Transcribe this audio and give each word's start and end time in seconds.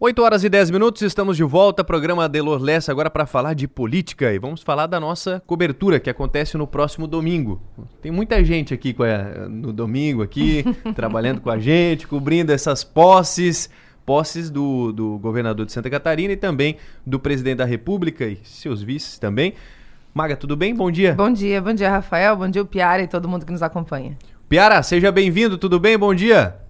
8 0.00 0.22
horas 0.22 0.44
e 0.44 0.48
10 0.48 0.70
minutos, 0.70 1.02
estamos 1.02 1.36
de 1.36 1.42
volta, 1.42 1.82
programa 1.82 2.26
Adelor 2.26 2.62
Lessa, 2.62 2.92
agora 2.92 3.10
para 3.10 3.26
falar 3.26 3.54
de 3.54 3.66
política 3.66 4.32
e 4.32 4.38
vamos 4.38 4.62
falar 4.62 4.86
da 4.86 5.00
nossa 5.00 5.42
cobertura 5.44 5.98
que 5.98 6.08
acontece 6.08 6.56
no 6.56 6.68
próximo 6.68 7.08
domingo. 7.08 7.60
Tem 8.00 8.12
muita 8.12 8.44
gente 8.44 8.72
aqui 8.72 8.94
no 9.50 9.72
domingo 9.72 10.22
aqui, 10.22 10.64
trabalhando 10.94 11.40
com 11.40 11.50
a 11.50 11.58
gente, 11.58 12.06
cobrindo 12.06 12.52
essas 12.52 12.84
posses, 12.84 13.68
posses 14.06 14.50
do, 14.50 14.92
do 14.92 15.18
governador 15.18 15.66
de 15.66 15.72
Santa 15.72 15.90
Catarina 15.90 16.32
e 16.32 16.36
também 16.36 16.76
do 17.04 17.18
presidente 17.18 17.56
da 17.56 17.64
República 17.64 18.24
e 18.24 18.38
seus 18.44 18.80
vices 18.80 19.18
também. 19.18 19.54
Maga, 20.14 20.36
tudo 20.36 20.56
bem? 20.56 20.76
Bom 20.76 20.92
dia. 20.92 21.14
Bom 21.14 21.32
dia, 21.32 21.60
bom 21.60 21.74
dia, 21.74 21.90
Rafael, 21.90 22.36
bom 22.36 22.48
dia, 22.48 22.62
o 22.62 22.66
Piara 22.66 23.02
e 23.02 23.08
todo 23.08 23.28
mundo 23.28 23.44
que 23.44 23.50
nos 23.50 23.64
acompanha. 23.64 24.16
Piara, 24.48 24.80
seja 24.80 25.10
bem-vindo, 25.10 25.58
tudo 25.58 25.80
bem? 25.80 25.98
Bom 25.98 26.14
dia. 26.14 26.67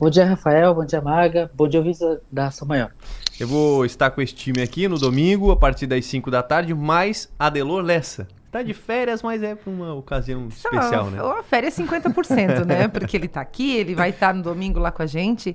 Bom 0.00 0.08
dia, 0.08 0.24
Rafael. 0.24 0.74
Bom 0.74 0.86
dia, 0.86 0.98
Maga. 1.02 1.50
Bom 1.54 1.68
dia, 1.68 1.78
ouvintes 1.78 2.00
da 2.32 2.46
Ação 2.46 2.66
Maior. 2.66 2.90
Eu 3.38 3.46
vou 3.46 3.84
estar 3.84 4.10
com 4.10 4.22
esse 4.22 4.34
time 4.34 4.62
aqui 4.62 4.88
no 4.88 4.98
domingo, 4.98 5.50
a 5.50 5.56
partir 5.56 5.86
das 5.86 6.06
5 6.06 6.30
da 6.30 6.42
tarde, 6.42 6.72
mais 6.72 7.30
Adelor 7.38 7.82
Lessa. 7.82 8.26
Tá 8.50 8.62
de 8.62 8.72
férias, 8.72 9.22
mas 9.22 9.42
é 9.42 9.54
para 9.54 9.70
uma 9.70 9.92
ocasião 9.92 10.48
especial, 10.48 11.02
uma, 11.02 11.10
né? 11.10 11.22
Uma 11.22 11.42
férias 11.42 11.76
50%, 11.76 12.64
né? 12.64 12.88
Porque 12.88 13.14
ele 13.14 13.28
tá 13.28 13.42
aqui, 13.42 13.76
ele 13.76 13.94
vai 13.94 14.08
estar 14.08 14.32
no 14.32 14.42
domingo 14.42 14.80
lá 14.80 14.90
com 14.90 15.02
a 15.02 15.06
gente 15.06 15.54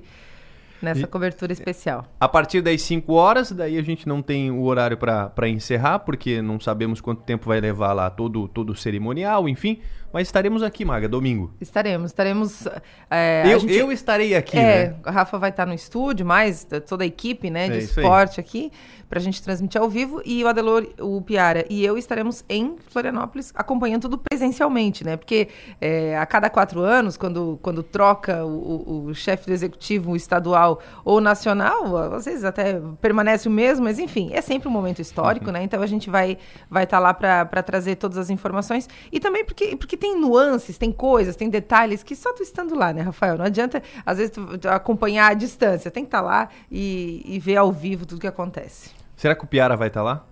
nessa 0.80 1.00
e, 1.00 1.06
cobertura 1.06 1.52
especial. 1.52 2.06
A 2.20 2.28
partir 2.28 2.60
das 2.60 2.80
5 2.82 3.12
horas, 3.12 3.50
daí 3.50 3.76
a 3.76 3.82
gente 3.82 4.06
não 4.06 4.22
tem 4.22 4.50
o 4.50 4.62
horário 4.62 4.96
para 4.96 5.48
encerrar, 5.48 6.00
porque 6.00 6.40
não 6.40 6.60
sabemos 6.60 7.00
quanto 7.00 7.22
tempo 7.22 7.48
vai 7.48 7.60
levar 7.60 7.92
lá 7.92 8.08
todo, 8.10 8.46
todo 8.46 8.70
o 8.70 8.76
cerimonial, 8.76 9.48
enfim. 9.48 9.80
Mas 10.16 10.28
estaremos 10.28 10.62
aqui, 10.62 10.82
Maga, 10.82 11.06
domingo. 11.06 11.52
Estaremos, 11.60 12.10
estaremos. 12.10 12.66
É, 13.10 13.42
eu, 13.52 13.60
gente, 13.60 13.74
eu 13.74 13.92
estarei 13.92 14.34
aqui, 14.34 14.56
é, 14.56 14.88
né? 14.88 14.96
A 15.04 15.10
Rafa 15.10 15.36
vai 15.36 15.50
estar 15.50 15.66
no 15.66 15.74
estúdio, 15.74 16.24
mais 16.24 16.66
toda 16.88 17.04
a 17.04 17.06
equipe 17.06 17.50
né, 17.50 17.68
de 17.68 17.74
é 17.74 17.78
esporte 17.80 18.40
aqui, 18.40 18.72
para 19.10 19.18
a 19.18 19.22
gente 19.22 19.42
transmitir 19.42 19.78
ao 19.78 19.90
vivo. 19.90 20.22
E 20.24 20.42
o 20.42 20.48
Adelor, 20.48 20.86
o 21.00 21.20
Piara 21.20 21.66
e 21.68 21.84
eu 21.84 21.98
estaremos 21.98 22.42
em 22.48 22.76
Florianópolis 22.88 23.52
acompanhando 23.54 24.02
tudo 24.02 24.16
presencialmente, 24.16 25.04
né? 25.04 25.18
Porque 25.18 25.48
é, 25.82 26.16
a 26.16 26.24
cada 26.24 26.48
quatro 26.48 26.80
anos, 26.80 27.18
quando, 27.18 27.58
quando 27.60 27.82
troca 27.82 28.42
o, 28.42 28.48
o, 28.48 29.04
o 29.08 29.14
chefe 29.14 29.44
do 29.44 29.52
executivo 29.52 30.16
estadual 30.16 30.80
ou 31.04 31.20
nacional, 31.20 32.14
às 32.14 32.24
vezes 32.24 32.42
até 32.42 32.80
permanece 33.02 33.48
o 33.48 33.50
mesmo, 33.50 33.84
mas 33.84 33.98
enfim, 33.98 34.30
é 34.32 34.40
sempre 34.40 34.66
um 34.66 34.72
momento 34.72 35.02
histórico, 35.02 35.48
uhum. 35.48 35.52
né? 35.52 35.62
Então 35.62 35.82
a 35.82 35.86
gente 35.86 36.08
vai 36.08 36.32
estar 36.32 36.40
vai 36.70 36.86
tá 36.86 36.98
lá 36.98 37.12
para 37.12 37.62
trazer 37.62 37.96
todas 37.96 38.16
as 38.16 38.30
informações. 38.30 38.88
E 39.12 39.20
também 39.20 39.44
porque, 39.44 39.76
porque 39.76 39.96
tem 39.96 40.05
tem 40.06 40.20
nuances, 40.20 40.78
tem 40.78 40.92
coisas, 40.92 41.34
tem 41.34 41.50
detalhes 41.50 42.02
que 42.04 42.14
só 42.14 42.32
tu 42.32 42.42
estando 42.42 42.76
lá, 42.76 42.92
né, 42.92 43.02
Rafael? 43.02 43.36
Não 43.36 43.44
adianta, 43.44 43.82
às 44.04 44.18
vezes, 44.18 44.32
tu, 44.32 44.56
tu 44.56 44.68
acompanhar 44.68 45.32
à 45.32 45.34
distância. 45.34 45.90
Tem 45.90 46.04
que 46.04 46.08
estar 46.08 46.22
tá 46.22 46.24
lá 46.24 46.48
e, 46.70 47.22
e, 47.24 47.38
ver 47.40 47.56
ao 47.56 47.72
vivo 47.72 48.06
tudo 48.06 48.20
que 48.20 48.26
acontece. 48.26 48.90
Será 49.16 49.34
que 49.34 49.42
o 49.42 49.46
Piara 49.46 49.76
vai 49.76 49.88
estar 49.88 50.00
tá 50.00 50.04
lá? 50.04 50.26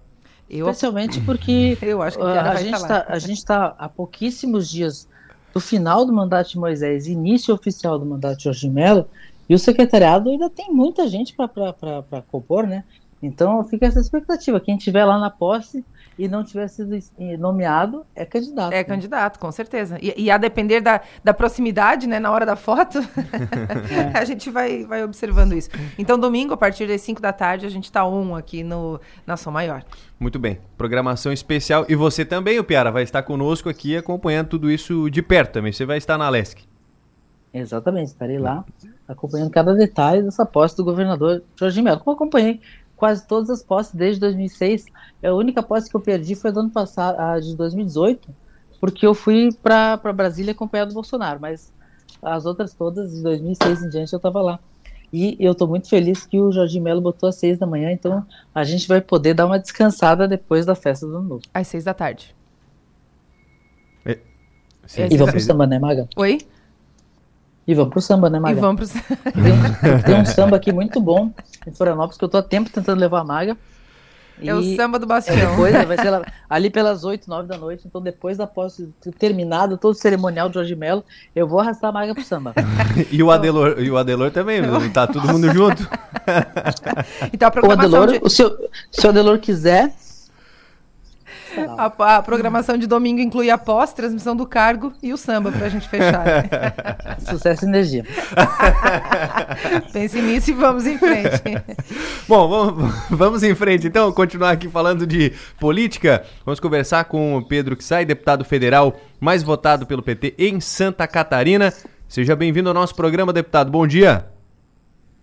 Eu... 0.48 0.67
Especialmente 0.70 1.20
porque 1.22 1.77
eu 1.83 2.00
acho 2.02 2.17
que 2.17 2.22
o 2.22 2.27
Piara 2.27 2.50
a, 2.50 2.56
gente 2.56 2.80
tá 2.80 2.86
tá, 2.86 3.06
a 3.08 3.19
gente 3.19 3.39
está 3.39 3.75
há 3.77 3.89
pouquíssimos 3.89 4.69
dias 4.69 5.08
do 5.52 5.61
final 5.61 6.05
do 6.05 6.12
mandato 6.12 6.50
de 6.50 6.58
Moisés, 6.58 7.08
início 7.08 7.52
oficial 7.52 7.98
do 7.98 8.06
mandato 8.06 8.39
de 8.39 8.45
Jorge 8.45 8.69
Mello, 8.69 9.08
e 9.48 9.55
o 9.55 9.58
secretariado 9.58 10.30
ainda 10.30 10.48
tem 10.48 10.72
muita 10.72 11.08
gente 11.08 11.34
para 11.34 12.22
compor, 12.28 12.67
né? 12.67 12.84
Então 13.22 13.64
fica 13.64 13.86
essa 13.86 14.00
expectativa. 14.00 14.61
Quem 14.61 14.77
estiver 14.77 15.05
lá 15.05 15.19
na 15.19 15.30
posse 15.30 15.84
e 16.19 16.29
não 16.29 16.45
tiver 16.45 16.69
sido 16.69 16.97
nomeado, 17.39 18.07
é 18.15 18.25
candidato. 18.25 18.73
É 18.73 18.77
né? 18.77 18.84
candidato, 18.84 19.39
com 19.39 19.51
certeza. 19.51 19.98
E, 20.01 20.15
e, 20.25 20.31
a 20.31 20.39
depender 20.39 20.81
da, 20.81 21.01
da 21.23 21.34
proximidade, 21.34 22.07
né, 22.07 22.19
na 22.19 22.31
hora 22.31 22.47
da 22.47 22.57
foto, 22.57 22.98
é. 22.98 24.11
a 24.19 24.25
gente 24.25 24.51
vai, 24.51 24.85
vai 24.85 25.03
observando 25.03 25.55
isso. 25.55 25.70
Então, 25.98 26.19
domingo, 26.19 26.55
a 26.55 26.57
partir 26.57 26.87
das 26.87 27.01
5 27.01 27.20
da 27.20 27.33
tarde, 27.33 27.67
a 27.67 27.70
gente 27.70 27.85
está 27.85 28.07
um 28.07 28.35
aqui 28.35 28.62
no 28.62 29.01
Nação 29.27 29.53
Maior. 29.53 29.85
Muito 30.19 30.39
bem. 30.39 30.59
Programação 30.79 31.33
especial. 31.33 31.85
E 31.89 31.95
você 31.95 32.25
também, 32.25 32.59
o 32.59 32.65
Piara, 32.65 32.91
vai 32.91 33.03
estar 33.03 33.23
conosco 33.23 33.69
aqui 33.69 33.97
acompanhando 33.97 34.48
tudo 34.48 34.70
isso 34.70 35.11
de 35.11 35.23
perto 35.23 35.52
também. 35.52 35.73
Você 35.73 35.85
vai 35.85 35.98
estar 35.98 36.17
na 36.17 36.29
Lesc. 36.29 36.63
Exatamente, 37.52 38.08
estarei 38.08 38.39
lá 38.39 38.64
acompanhando 39.07 39.51
cada 39.51 39.75
detalhe 39.75 40.23
dessa 40.23 40.45
posse 40.45 40.77
do 40.77 40.85
governador 40.85 41.42
Jorge 41.55 41.81
Melo. 41.81 42.01
Como 42.01 42.17
acompanhei 42.17 42.61
quase 42.97 43.27
todas 43.27 43.51
as 43.51 43.63
posses 43.63 43.95
desde 43.95 44.21
2006. 44.21 44.87
A 45.23 45.33
única 45.33 45.63
posse 45.63 45.91
que 45.91 45.97
eu 45.97 46.01
perdi 46.01 46.35
foi 46.35 46.53
do 46.53 46.61
ano 46.61 46.71
passado, 46.71 47.19
a 47.19 47.39
de 47.41 47.57
2018, 47.57 48.29
porque 48.81 49.07
eu 49.07 49.15
fui 49.15 49.51
para 49.63 49.97
Brasília 50.13 50.53
acompanhado 50.53 50.91
do 50.91 50.95
Bolsonaro, 50.95 51.41
mas 51.41 51.73
as 52.23 52.47
outras 52.47 52.75
todas, 52.75 53.13
de 53.13 53.23
2006 53.23 53.83
em 53.83 53.89
diante, 53.89 54.13
eu 54.13 54.19
estava 54.19 54.41
lá. 54.41 54.59
E 55.13 55.37
eu 55.39 55.53
estou 55.53 55.69
muito 55.69 55.89
feliz 55.89 56.27
que 56.27 56.41
o 56.41 56.51
Jorge 56.51 56.81
Melo 56.81 57.01
botou 57.01 57.29
às 57.29 57.37
seis 57.37 57.57
da 57.57 57.67
manhã, 57.67 57.93
então 57.93 58.27
a 58.53 58.65
gente 58.65 58.89
vai 58.89 59.01
poder 59.01 59.35
dar 59.35 59.47
uma 59.47 59.59
descansada 59.59 60.27
depois 60.27 60.67
da 60.67 60.75
festa 60.75 61.07
do 61.07 61.17
ano 61.17 61.29
novo. 61.29 61.43
Às 61.53 61.69
seis 61.69 61.85
da 61.85 61.95
tarde. 61.95 62.35
É, 64.97 65.07
e 65.11 65.17
vamos 65.17 65.33
pro 65.33 65.41
samba, 65.41 65.67
né, 65.67 65.79
Maga? 65.79 66.09
Oi? 66.17 66.39
E 67.67 67.75
vamos 67.75 67.92
pro 67.92 68.01
samba, 68.01 68.29
né, 68.29 68.39
Maga? 68.39 68.58
E 68.58 68.61
vamos 68.61 68.92
pro 68.92 69.02
tem, 69.33 69.52
um, 69.52 70.02
tem 70.02 70.14
um 70.20 70.25
samba 70.25 70.57
aqui 70.57 70.73
muito 70.73 71.01
bom 71.01 71.30
em 71.67 71.73
Florianópolis 71.73 72.19
que 72.19 72.25
eu 72.25 72.29
tô 72.29 72.36
há 72.36 72.42
tempo 72.42 72.70
tentando 72.70 73.01
levar 73.01 73.20
a 73.20 73.25
Maga. 73.25 73.57
É 74.42 74.55
o 74.55 74.77
samba 74.77 74.98
do 74.98 75.07
Bastião. 75.07 75.36
É 75.36 75.47
depois, 75.47 75.73
vai 75.86 75.97
ser 75.97 76.11
lá, 76.11 76.23
ali 76.51 76.69
pelas 76.69 77.05
8, 77.05 77.29
9 77.29 77.48
da 77.48 77.57
noite. 77.57 77.85
Então, 77.86 78.02
depois 78.02 78.36
da 78.36 78.47
posse 78.47 78.92
terminado 79.19 79.79
todo 79.79 79.92
o 79.92 79.97
cerimonial 79.97 80.48
de 80.48 80.55
Jorge 80.55 80.75
Melo, 80.75 81.05
eu 81.35 81.47
vou 81.47 81.61
arrastar 81.61 81.91
a 81.91 81.92
Maga 81.92 82.14
pro 82.14 82.25
samba. 82.25 82.52
e, 83.11 83.23
o 83.23 83.30
Adelor, 83.30 83.77
e 83.79 83.91
o 83.91 83.96
Adelor 83.96 84.31
também, 84.31 84.61
tá 84.92 85.07
todo 85.07 85.27
mundo 85.29 85.52
junto. 85.52 85.89
então, 87.33 87.48
a 87.48 87.51
programação 87.51 88.01
o 88.01 88.02
Adelor, 88.02 88.19
de... 88.19 88.27
o 88.27 88.29
seu, 88.29 88.57
se 88.91 89.07
o 89.07 89.11
Adelor 89.11 89.39
quiser, 89.39 89.92
a, 91.79 92.17
a, 92.17 92.23
programação 92.23 92.77
de 92.77 92.87
domingo 92.87 93.20
inclui 93.20 93.51
a 93.51 93.59
pós, 93.59 93.92
transmissão 93.92 94.35
do 94.35 94.47
cargo 94.47 94.92
e 95.03 95.13
o 95.13 95.17
samba 95.17 95.53
pra 95.53 95.69
gente 95.69 95.89
fechar. 95.89 96.25
Né? 96.25 96.42
Sucesso 97.20 97.65
e 97.65 97.69
energia. 97.69 98.05
Pense 99.93 100.20
nisso 100.20 100.51
e 100.51 100.55
vamos 100.55 100.87
em 100.87 100.98
frente. 100.98 101.43
Bom, 102.29 102.48
vamos, 102.48 103.09
vamos 103.11 103.43
em 103.43 103.55
frente 103.55 103.87
então, 103.87 104.13
continuar 104.13 104.51
aqui 104.51 104.69
falando 104.69 105.07
de 105.07 105.33
política. 105.61 106.25
Vamos 106.45 106.61
conversar 106.61 107.05
com 107.05 107.37
o 107.37 107.47
Pedro 107.47 107.77
Sai, 107.81 108.05
deputado 108.05 108.45
federal 108.45 108.97
mais 109.20 109.43
votado 109.43 109.87
pelo 109.87 110.03
PT 110.03 110.35
em 110.39 110.61
Santa 110.61 111.07
Catarina. 111.07 111.73
Seja 112.09 112.37
bem-vindo 112.37 112.69
ao 112.69 112.75
nosso 112.75 112.95
programa, 112.95 113.33
deputado. 113.33 113.70
Bom 113.70 113.87
dia. 113.87 114.27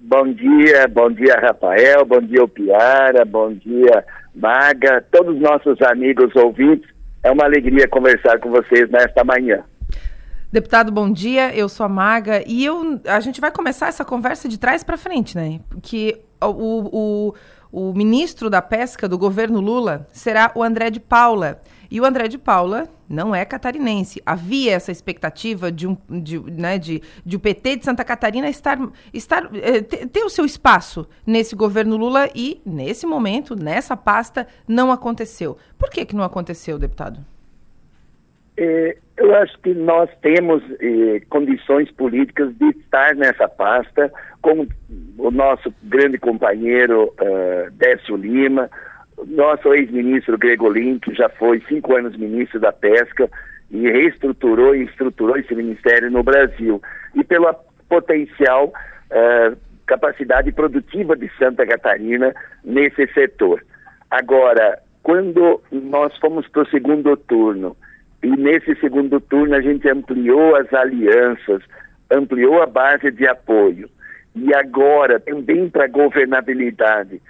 Bom 0.03 0.33
dia, 0.33 0.87
bom 0.87 1.11
dia, 1.11 1.35
Rafael, 1.39 2.03
bom 2.03 2.19
dia, 2.19 2.47
Piara, 2.47 3.23
bom 3.23 3.53
dia, 3.53 4.03
Maga, 4.33 5.05
todos 5.11 5.35
os 5.35 5.41
nossos 5.41 5.81
amigos 5.81 6.35
ouvintes. 6.35 6.89
É 7.23 7.31
uma 7.31 7.43
alegria 7.43 7.87
conversar 7.87 8.39
com 8.39 8.49
vocês 8.49 8.89
nesta 8.89 9.23
manhã. 9.23 9.63
Deputado, 10.51 10.91
bom 10.91 11.11
dia. 11.11 11.55
Eu 11.55 11.69
sou 11.69 11.85
a 11.85 11.89
Maga 11.89 12.43
e 12.45 12.65
eu, 12.65 12.99
a 13.05 13.19
gente 13.19 13.39
vai 13.39 13.51
começar 13.51 13.87
essa 13.87 14.03
conversa 14.03 14.49
de 14.49 14.59
trás 14.59 14.83
para 14.83 14.97
frente, 14.97 15.35
né? 15.35 15.59
Porque 15.69 16.21
o, 16.41 17.29
o, 17.71 17.89
o 17.89 17.93
ministro 17.93 18.49
da 18.49 18.61
Pesca 18.61 19.07
do 19.07 19.17
governo 19.17 19.61
Lula 19.61 20.07
será 20.11 20.51
o 20.55 20.63
André 20.63 20.89
de 20.89 20.99
Paula. 20.99 21.61
E 21.91 21.99
o 21.99 22.05
André 22.05 22.29
de 22.29 22.37
Paula 22.37 22.87
não 23.09 23.35
é 23.35 23.43
catarinense. 23.43 24.21
Havia 24.25 24.71
essa 24.71 24.93
expectativa 24.93 25.69
de, 25.69 25.85
um, 25.85 25.97
de, 26.09 26.39
né, 26.39 26.77
de, 26.77 27.01
de 27.25 27.35
o 27.35 27.39
PT 27.39 27.75
de 27.75 27.85
Santa 27.85 28.05
Catarina 28.05 28.47
estar, 28.47 28.79
estar 29.13 29.49
eh, 29.53 29.81
ter, 29.81 30.23
o 30.23 30.29
seu 30.29 30.45
espaço 30.45 31.05
nesse 31.27 31.53
governo 31.53 31.97
Lula 31.97 32.29
e, 32.33 32.61
nesse 32.65 33.05
momento, 33.05 33.61
nessa 33.61 33.97
pasta, 33.97 34.47
não 34.65 34.89
aconteceu. 34.89 35.57
Por 35.77 35.89
que, 35.89 36.05
que 36.05 36.15
não 36.15 36.23
aconteceu, 36.23 36.79
deputado? 36.79 37.19
É, 38.55 38.95
eu 39.17 39.35
acho 39.35 39.59
que 39.59 39.73
nós 39.73 40.09
temos 40.21 40.63
eh, 40.79 41.21
condições 41.29 41.91
políticas 41.91 42.55
de 42.55 42.69
estar 42.69 43.15
nessa 43.15 43.49
pasta, 43.49 44.09
como 44.41 44.65
o 45.17 45.29
nosso 45.29 45.73
grande 45.83 46.17
companheiro 46.17 47.13
uh, 47.19 47.71
Décio 47.71 48.15
Lima, 48.15 48.69
nosso 49.27 49.73
ex-ministro 49.73 50.37
Gregolin, 50.37 50.99
que 50.99 51.13
já 51.13 51.29
foi 51.29 51.61
cinco 51.67 51.95
anos 51.95 52.17
ministro 52.17 52.59
da 52.59 52.71
Pesca 52.71 53.29
e 53.69 53.89
reestruturou 53.89 54.75
e 54.75 54.83
estruturou 54.83 55.37
esse 55.37 55.55
ministério 55.55 56.11
no 56.11 56.23
Brasil, 56.23 56.81
e 57.15 57.23
pela 57.23 57.53
potencial 57.87 58.67
uh, 58.67 59.57
capacidade 59.85 60.51
produtiva 60.51 61.15
de 61.15 61.29
Santa 61.37 61.65
Catarina 61.65 62.33
nesse 62.63 63.07
setor. 63.13 63.63
Agora, 64.09 64.79
quando 65.03 65.61
nós 65.71 66.15
fomos 66.17 66.47
para 66.47 66.63
o 66.63 66.69
segundo 66.69 67.15
turno, 67.17 67.75
e 68.21 68.29
nesse 68.29 68.75
segundo 68.75 69.19
turno 69.19 69.55
a 69.55 69.61
gente 69.61 69.89
ampliou 69.89 70.55
as 70.55 70.71
alianças, 70.73 71.63
ampliou 72.11 72.61
a 72.61 72.65
base 72.65 73.09
de 73.11 73.27
apoio, 73.27 73.89
e 74.35 74.53
agora 74.53 75.19
também 75.19 75.69
para 75.69 75.85
a 75.85 75.89
governabilidade, 75.89 77.21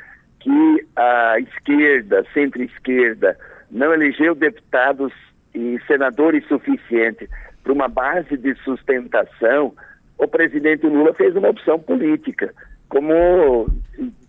que 0.42 0.88
a 0.96 1.40
esquerda, 1.40 2.26
centro-esquerda, 2.34 3.38
não 3.70 3.94
elegeu 3.94 4.36
deputados 4.36 5.14
e 5.54 5.80
senadores 5.88 6.46
suficientes 6.48 7.30
para 7.64 7.74
uma 7.74 7.88
base 7.88 8.36
de 8.38 8.56
sustentação, 8.64 9.74
o 10.18 10.28
presidente 10.28 10.86
Lula 10.86 11.14
fez 11.14 11.36
uma 11.36 11.50
opção 11.50 11.80
política, 11.80 12.54
como 12.90 13.68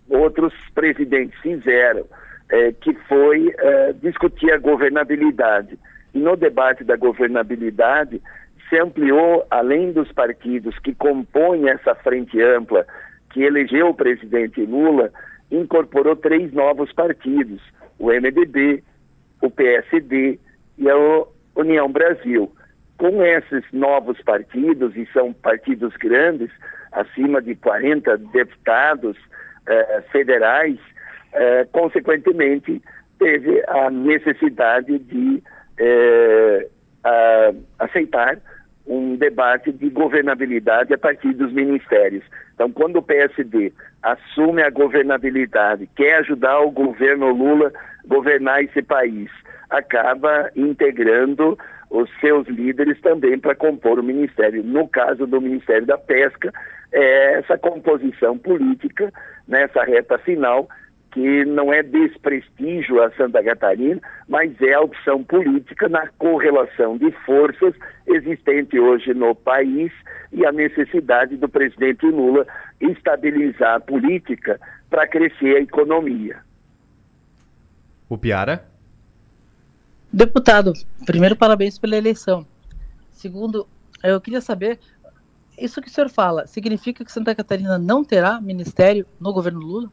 outros 0.08 0.52
presidentes 0.74 1.38
fizeram, 1.40 2.04
é, 2.50 2.72
que 2.72 2.92
foi 3.08 3.54
é, 3.58 3.92
discutir 3.94 4.52
a 4.52 4.58
governabilidade. 4.58 5.78
E 6.14 6.18
no 6.18 6.36
debate 6.36 6.84
da 6.84 6.96
governabilidade, 6.96 8.20
se 8.68 8.78
ampliou, 8.78 9.46
além 9.50 9.92
dos 9.92 10.10
partidos 10.12 10.78
que 10.78 10.94
compõem 10.94 11.68
essa 11.68 11.94
frente 11.94 12.40
ampla 12.40 12.86
que 13.30 13.42
elegeu 13.42 13.88
o 13.88 13.94
presidente 13.94 14.64
Lula, 14.64 15.10
incorporou 15.52 16.16
três 16.16 16.52
novos 16.52 16.92
partidos, 16.92 17.60
o 17.98 18.06
MDB, 18.06 18.82
o 19.40 19.50
PSD 19.50 20.38
e 20.78 20.90
a 20.90 20.96
União 21.54 21.90
Brasil. 21.90 22.50
Com 22.96 23.22
esses 23.22 23.64
novos 23.72 24.20
partidos, 24.22 24.96
e 24.96 25.06
são 25.12 25.32
partidos 25.32 25.94
grandes, 25.96 26.50
acima 26.92 27.42
de 27.42 27.54
40 27.56 28.16
deputados 28.18 29.16
eh, 29.66 30.02
federais, 30.10 30.78
eh, 31.32 31.66
consequentemente, 31.72 32.80
teve 33.18 33.62
a 33.68 33.90
necessidade 33.90 34.98
de 34.98 35.42
eh, 35.78 36.68
a, 37.04 37.52
aceitar 37.80 38.38
um 38.86 39.16
debate 39.16 39.72
de 39.72 39.88
governabilidade 39.88 40.92
a 40.92 40.98
partir 40.98 41.32
dos 41.34 41.52
ministérios. 41.52 42.24
Então, 42.54 42.70
quando 42.70 42.96
o 42.96 43.02
PSD 43.02 43.72
assume 44.02 44.62
a 44.62 44.70
governabilidade, 44.70 45.88
quer 45.94 46.18
ajudar 46.18 46.60
o 46.60 46.70
governo 46.70 47.32
Lula 47.32 47.72
a 48.04 48.08
governar 48.08 48.62
esse 48.62 48.82
país, 48.82 49.30
acaba 49.70 50.50
integrando 50.56 51.56
os 51.90 52.10
seus 52.20 52.48
líderes 52.48 53.00
também 53.00 53.38
para 53.38 53.54
compor 53.54 53.98
o 53.98 54.02
ministério. 54.02 54.62
No 54.64 54.88
caso 54.88 55.26
do 55.26 55.40
Ministério 55.40 55.86
da 55.86 55.98
Pesca, 55.98 56.52
é 56.90 57.38
essa 57.38 57.56
composição 57.58 58.36
política 58.36 59.12
nessa 59.46 59.84
reta 59.84 60.18
final 60.18 60.68
que 61.12 61.44
não 61.44 61.72
é 61.72 61.82
desprestígio 61.82 63.02
a 63.02 63.10
Santa 63.12 63.44
Catarina, 63.44 64.00
mas 64.26 64.50
é 64.62 64.72
a 64.72 64.80
opção 64.80 65.22
política 65.22 65.88
na 65.88 66.08
correlação 66.18 66.96
de 66.96 67.12
forças 67.24 67.74
existente 68.06 68.78
hoje 68.78 69.12
no 69.12 69.34
país 69.34 69.92
e 70.32 70.44
a 70.46 70.50
necessidade 70.50 71.36
do 71.36 71.48
presidente 71.48 72.06
Lula 72.06 72.46
estabilizar 72.80 73.76
a 73.76 73.80
política 73.80 74.58
para 74.88 75.06
crescer 75.06 75.56
a 75.56 75.60
economia. 75.60 76.38
O 78.08 78.16
Piara? 78.16 78.64
Deputado, 80.10 80.72
primeiro 81.04 81.36
parabéns 81.36 81.78
pela 81.78 81.96
eleição. 81.96 82.46
Segundo, 83.10 83.66
eu 84.02 84.20
queria 84.20 84.40
saber, 84.40 84.78
isso 85.58 85.80
que 85.80 85.88
o 85.88 85.90
senhor 85.90 86.08
fala, 86.08 86.46
significa 86.46 87.04
que 87.04 87.12
Santa 87.12 87.34
Catarina 87.34 87.78
não 87.78 88.02
terá 88.02 88.40
ministério 88.40 89.06
no 89.20 89.32
governo 89.32 89.60
Lula? 89.60 89.92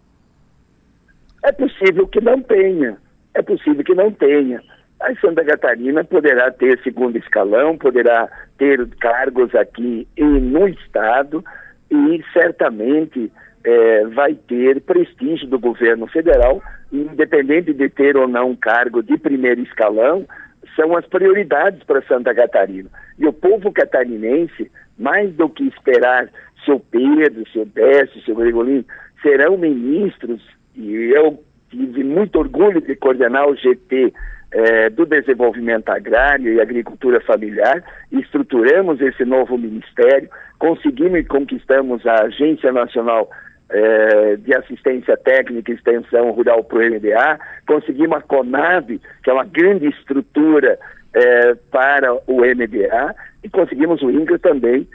É 1.50 1.52
possível 1.52 2.08
que 2.08 2.22
não 2.22 2.40
tenha, 2.44 2.96
é 3.34 3.42
possível 3.42 3.84
que 3.84 3.96
não 3.96 4.12
tenha. 4.12 4.62
A 5.02 5.16
Santa 5.16 5.44
Catarina 5.44 6.04
poderá 6.04 6.52
ter 6.52 6.80
segundo 6.84 7.18
escalão, 7.18 7.76
poderá 7.76 8.30
ter 8.60 8.88
cargos 9.00 9.56
aqui 9.56 10.08
e 10.16 10.24
no 10.24 10.68
Estado 10.68 11.44
e 11.90 12.24
certamente 12.34 13.32
é, 13.64 14.06
vai 14.06 14.36
ter 14.36 14.80
prestígio 14.82 15.48
do 15.48 15.58
governo 15.58 16.06
federal, 16.06 16.62
independente 16.94 17.74
de 17.74 17.90
ter 17.90 18.16
ou 18.16 18.28
não 18.28 18.56
cargo 18.56 19.02
de 19.02 19.18
primeiro 19.18 19.62
escalão, 19.64 20.28
são 20.76 20.96
as 20.96 21.08
prioridades 21.08 21.82
para 21.84 22.04
Santa 22.04 22.32
Catarina. 22.36 22.92
E 23.18 23.26
o 23.26 23.34
povo 23.34 23.72
catarinense, 23.72 24.70
mais 25.00 25.34
do 25.34 25.50
que 25.50 25.64
esperar 25.64 26.30
seu 26.64 26.80
Pedro, 26.80 27.44
seu 27.52 27.66
Décio, 27.66 28.22
seu 28.22 28.36
Gregolino, 28.36 28.86
serão 29.24 29.58
ministros 29.58 30.59
e 30.76 31.12
eu 31.12 31.44
tive 31.70 32.04
muito 32.04 32.40
orgulho 32.40 32.82
de 32.82 32.96
coordenar 32.96 33.48
o 33.48 33.56
GT 33.56 34.14
eh, 34.52 34.90
do 34.90 35.06
Desenvolvimento 35.06 35.90
Agrário 35.90 36.54
e 36.54 36.60
Agricultura 36.60 37.22
Familiar, 37.22 37.84
estruturamos 38.12 39.00
esse 39.00 39.24
novo 39.24 39.56
ministério, 39.58 40.28
conseguimos 40.58 41.20
e 41.20 41.24
conquistamos 41.24 42.06
a 42.08 42.24
Agência 42.24 42.72
Nacional 42.72 43.30
eh, 43.70 44.38
de 44.38 44.56
Assistência 44.56 45.16
Técnica 45.18 45.72
e 45.72 45.76
Extensão 45.76 46.32
Rural 46.32 46.64
para 46.64 46.80
o 46.80 46.82
MDA, 46.82 47.40
conseguimos 47.68 48.18
a 48.18 48.22
CONAV, 48.22 49.00
que 49.24 49.30
é 49.30 49.34
uma 49.34 49.46
grande 49.46 49.88
estrutura 49.88 50.80
eh, 51.14 51.56
para 51.70 52.16
o 52.26 52.42
MDA, 52.42 53.16
e 53.44 53.50
conseguimos 53.50 54.02
o 54.02 54.10
INCRA 54.10 54.40
também, 54.40 54.88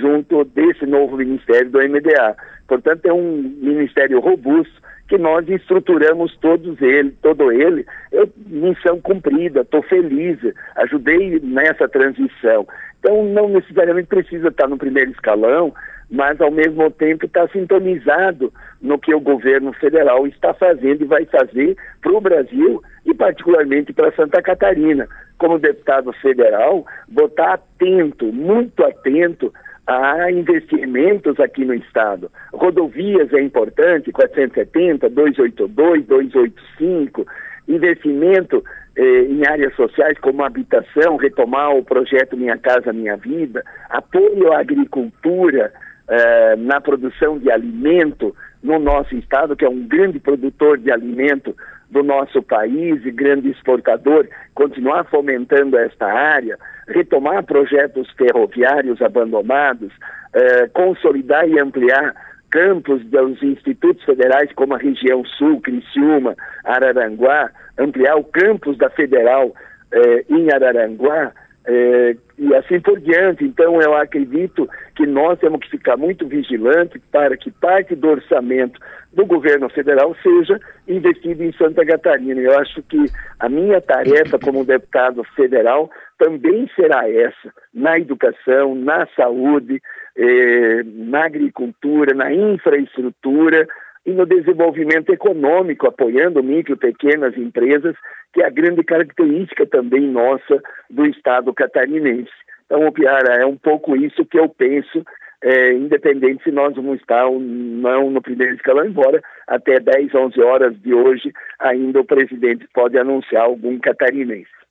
junto 0.00 0.44
desse 0.44 0.86
novo 0.86 1.16
ministério 1.16 1.68
do 1.68 1.78
MDA. 1.78 2.36
Portanto, 2.66 3.06
é 3.06 3.12
um 3.12 3.42
ministério 3.60 4.20
robusto 4.20 4.82
que 5.08 5.18
nós 5.18 5.48
estruturamos 5.48 6.36
todos 6.38 6.80
ele, 6.80 7.10
todo 7.22 7.52
ele. 7.52 7.86
Eu, 8.10 8.28
missão 8.46 9.00
cumprida, 9.00 9.60
estou 9.60 9.82
feliz, 9.82 10.38
ajudei 10.76 11.40
nessa 11.40 11.88
transição. 11.88 12.66
Então, 12.98 13.22
não 13.24 13.48
necessariamente 13.48 14.08
precisa 14.08 14.48
estar 14.48 14.66
no 14.66 14.78
primeiro 14.78 15.10
escalão, 15.10 15.74
mas 16.10 16.40
ao 16.40 16.50
mesmo 16.50 16.90
tempo 16.90 17.26
está 17.26 17.46
sintonizado 17.48 18.52
no 18.80 18.98
que 18.98 19.14
o 19.14 19.20
governo 19.20 19.72
federal 19.74 20.26
está 20.26 20.54
fazendo 20.54 21.02
e 21.02 21.06
vai 21.06 21.24
fazer 21.26 21.76
para 22.00 22.12
o 22.12 22.20
Brasil 22.20 22.82
e 23.04 23.14
particularmente 23.14 23.92
para 23.92 24.12
Santa 24.12 24.40
Catarina. 24.40 25.06
Como 25.38 25.58
deputado 25.58 26.12
federal, 26.14 26.86
vou 27.08 27.26
estar 27.26 27.54
atento, 27.54 28.32
muito 28.32 28.82
atento 28.84 29.52
há 29.86 30.30
investimentos 30.30 31.38
aqui 31.40 31.64
no 31.64 31.74
estado. 31.74 32.30
Rodovias 32.52 33.32
é 33.32 33.40
importante, 33.40 34.12
470, 34.12 35.08
282, 35.10 36.06
285, 36.06 37.26
investimento 37.68 38.64
eh, 38.96 39.22
em 39.24 39.46
áreas 39.46 39.74
sociais 39.74 40.18
como 40.18 40.44
habitação, 40.44 41.16
retomar 41.16 41.74
o 41.74 41.84
projeto 41.84 42.36
Minha 42.36 42.56
Casa 42.56 42.92
Minha 42.92 43.16
Vida, 43.16 43.62
apoio 43.90 44.52
à 44.52 44.60
agricultura 44.60 45.72
eh, 46.08 46.56
na 46.56 46.80
produção 46.80 47.38
de 47.38 47.50
alimento 47.50 48.34
no 48.62 48.78
nosso 48.78 49.14
estado, 49.16 49.56
que 49.56 49.64
é 49.64 49.68
um 49.68 49.86
grande 49.86 50.18
produtor 50.18 50.78
de 50.78 50.90
alimento 50.90 51.54
do 51.90 52.02
nosso 52.02 52.42
país 52.42 53.04
e 53.04 53.10
grande 53.10 53.50
exportador, 53.50 54.26
continuar 54.54 55.04
fomentando 55.04 55.76
esta 55.76 56.06
área, 56.06 56.58
retomar 56.88 57.44
projetos 57.44 58.10
ferroviários 58.12 59.00
abandonados, 59.00 59.92
eh, 60.34 60.68
consolidar 60.72 61.48
e 61.48 61.60
ampliar 61.60 62.14
campos 62.50 63.04
dos 63.06 63.42
institutos 63.42 64.04
federais 64.04 64.52
como 64.54 64.74
a 64.74 64.78
região 64.78 65.24
sul, 65.24 65.60
Criciúma, 65.60 66.36
Araranguá, 66.64 67.50
ampliar 67.78 68.16
o 68.16 68.24
campus 68.24 68.78
da 68.78 68.88
Federal 68.90 69.52
eh, 69.92 70.24
em 70.28 70.52
Araranguá, 70.52 71.32
é, 71.66 72.16
e 72.38 72.54
assim 72.54 72.80
por 72.80 73.00
diante. 73.00 73.44
Então, 73.44 73.80
eu 73.80 73.94
acredito 73.94 74.68
que 74.94 75.06
nós 75.06 75.38
temos 75.38 75.60
que 75.60 75.70
ficar 75.70 75.96
muito 75.96 76.26
vigilantes 76.26 77.00
para 77.10 77.36
que 77.36 77.50
parte 77.50 77.94
do 77.94 78.08
orçamento 78.08 78.80
do 79.12 79.24
governo 79.24 79.68
federal 79.68 80.14
seja 80.22 80.60
investido 80.88 81.42
em 81.42 81.52
Santa 81.52 81.86
Catarina. 81.86 82.40
Eu 82.40 82.58
acho 82.58 82.82
que 82.82 82.98
a 83.38 83.48
minha 83.48 83.80
tarefa 83.80 84.38
como 84.38 84.64
deputado 84.64 85.22
federal 85.36 85.90
também 86.18 86.68
será 86.74 87.08
essa, 87.08 87.52
na 87.72 87.98
educação, 87.98 88.74
na 88.74 89.06
saúde, 89.16 89.80
eh, 90.16 90.82
na 90.84 91.24
agricultura, 91.24 92.14
na 92.14 92.32
infraestrutura, 92.32 93.66
e 94.06 94.12
no 94.12 94.26
desenvolvimento 94.26 95.10
econômico, 95.10 95.86
apoiando 95.86 96.42
micro 96.42 96.76
pequenas 96.76 97.36
empresas, 97.38 97.96
que 98.34 98.42
é 98.42 98.46
a 98.46 98.50
grande 98.50 98.82
característica 98.82 99.64
também 99.64 100.02
nossa 100.02 100.60
do 100.90 101.06
Estado 101.06 101.54
catarinense. 101.54 102.32
Então, 102.66 102.90
Piara, 102.92 103.40
é 103.40 103.46
um 103.46 103.56
pouco 103.56 103.94
isso 103.94 104.26
que 104.26 104.38
eu 104.38 104.48
penso, 104.48 105.04
é, 105.40 105.72
independente 105.72 106.42
se 106.42 106.50
nós 106.50 106.74
vamos 106.74 106.98
estar 107.00 107.26
ou 107.26 107.38
não 107.38 108.10
no 108.10 108.20
primeiro 108.20 108.54
escalão, 108.54 108.84
embora 108.84 109.22
até 109.46 109.78
10, 109.78 110.14
11 110.14 110.40
horas 110.42 110.80
de 110.80 110.92
hoje 110.92 111.32
ainda 111.60 112.00
o 112.00 112.04
presidente 112.04 112.66
pode 112.74 112.98
anunciar 112.98 113.44
algum 113.44 113.78
catarinense. 113.78 114.63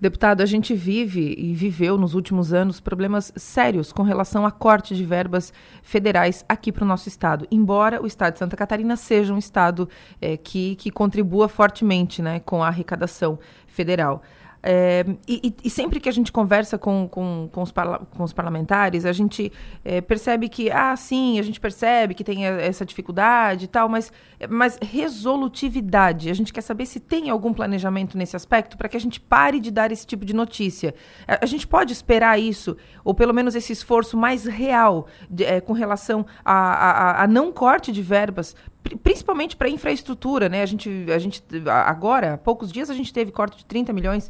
Deputado, 0.00 0.42
a 0.42 0.46
gente 0.46 0.74
vive 0.74 1.34
e 1.38 1.54
viveu 1.54 1.96
nos 1.96 2.14
últimos 2.14 2.52
anos 2.52 2.80
problemas 2.80 3.32
sérios 3.36 3.92
com 3.92 4.02
relação 4.02 4.44
a 4.44 4.50
corte 4.50 4.94
de 4.94 5.04
verbas 5.04 5.52
federais 5.82 6.44
aqui 6.48 6.72
para 6.72 6.84
o 6.84 6.86
nosso 6.86 7.08
estado. 7.08 7.46
Embora 7.50 8.02
o 8.02 8.06
estado 8.06 8.34
de 8.34 8.40
Santa 8.40 8.56
Catarina 8.56 8.96
seja 8.96 9.32
um 9.32 9.38
estado 9.38 9.88
é, 10.20 10.36
que, 10.36 10.74
que 10.76 10.90
contribua 10.90 11.48
fortemente 11.48 12.20
né, 12.20 12.40
com 12.40 12.62
a 12.62 12.68
arrecadação 12.68 13.38
federal. 13.66 14.22
É, 14.66 15.04
e, 15.28 15.54
e, 15.62 15.68
sempre 15.68 16.00
que 16.00 16.08
a 16.08 16.12
gente 16.12 16.32
conversa 16.32 16.78
com, 16.78 17.06
com, 17.06 17.50
com, 17.52 17.60
os, 17.60 17.70
parla 17.70 17.98
com 18.16 18.22
os 18.22 18.32
parlamentares, 18.32 19.04
a 19.04 19.12
gente 19.12 19.52
é, 19.84 20.00
percebe 20.00 20.48
que, 20.48 20.70
ah, 20.70 20.96
sim, 20.96 21.38
a 21.38 21.42
gente 21.42 21.60
percebe 21.60 22.14
que 22.14 22.24
tem 22.24 22.46
essa 22.46 22.82
dificuldade 22.82 23.66
e 23.66 23.68
tal, 23.68 23.90
mas, 23.90 24.10
mas 24.48 24.78
resolutividade. 24.80 26.30
A 26.30 26.34
gente 26.34 26.50
quer 26.50 26.62
saber 26.62 26.86
se 26.86 26.98
tem 26.98 27.28
algum 27.28 27.52
planejamento 27.52 28.16
nesse 28.16 28.36
aspecto 28.36 28.78
para 28.78 28.88
que 28.88 28.96
a 28.96 29.00
gente 29.00 29.20
pare 29.20 29.60
de 29.60 29.70
dar 29.70 29.92
esse 29.92 30.06
tipo 30.06 30.24
de 30.24 30.34
notícia. 30.34 30.94
A, 31.28 31.44
a, 31.44 31.46
gente 31.46 31.66
pode 31.66 31.92
esperar 31.92 32.40
isso, 32.40 32.74
ou 33.04 33.12
pelo 33.12 33.34
menos 33.34 33.54
esse 33.54 33.70
esforço 33.70 34.16
mais 34.16 34.46
real 34.46 35.06
de, 35.28 35.44
é, 35.44 35.60
com 35.60 35.74
relação 35.74 36.24
a, 36.42 36.54
a, 36.54 37.24
a 37.24 37.26
não 37.26 37.52
corte 37.52 37.92
de 37.92 38.00
verbas 38.00 38.56
principalmente 39.02 39.56
para 39.56 39.68
infraestrutura, 39.68 40.48
né? 40.48 40.62
A 40.62 40.66
gente, 40.66 41.06
a 41.10 41.18
gente 41.18 41.42
agora, 41.86 42.34
há 42.34 42.38
poucos 42.38 42.70
dias 42.70 42.90
a 42.90 42.94
gente 42.94 43.12
teve 43.12 43.32
corte 43.32 43.56
de 43.56 43.64
30 43.64 43.92
milhões 43.92 44.28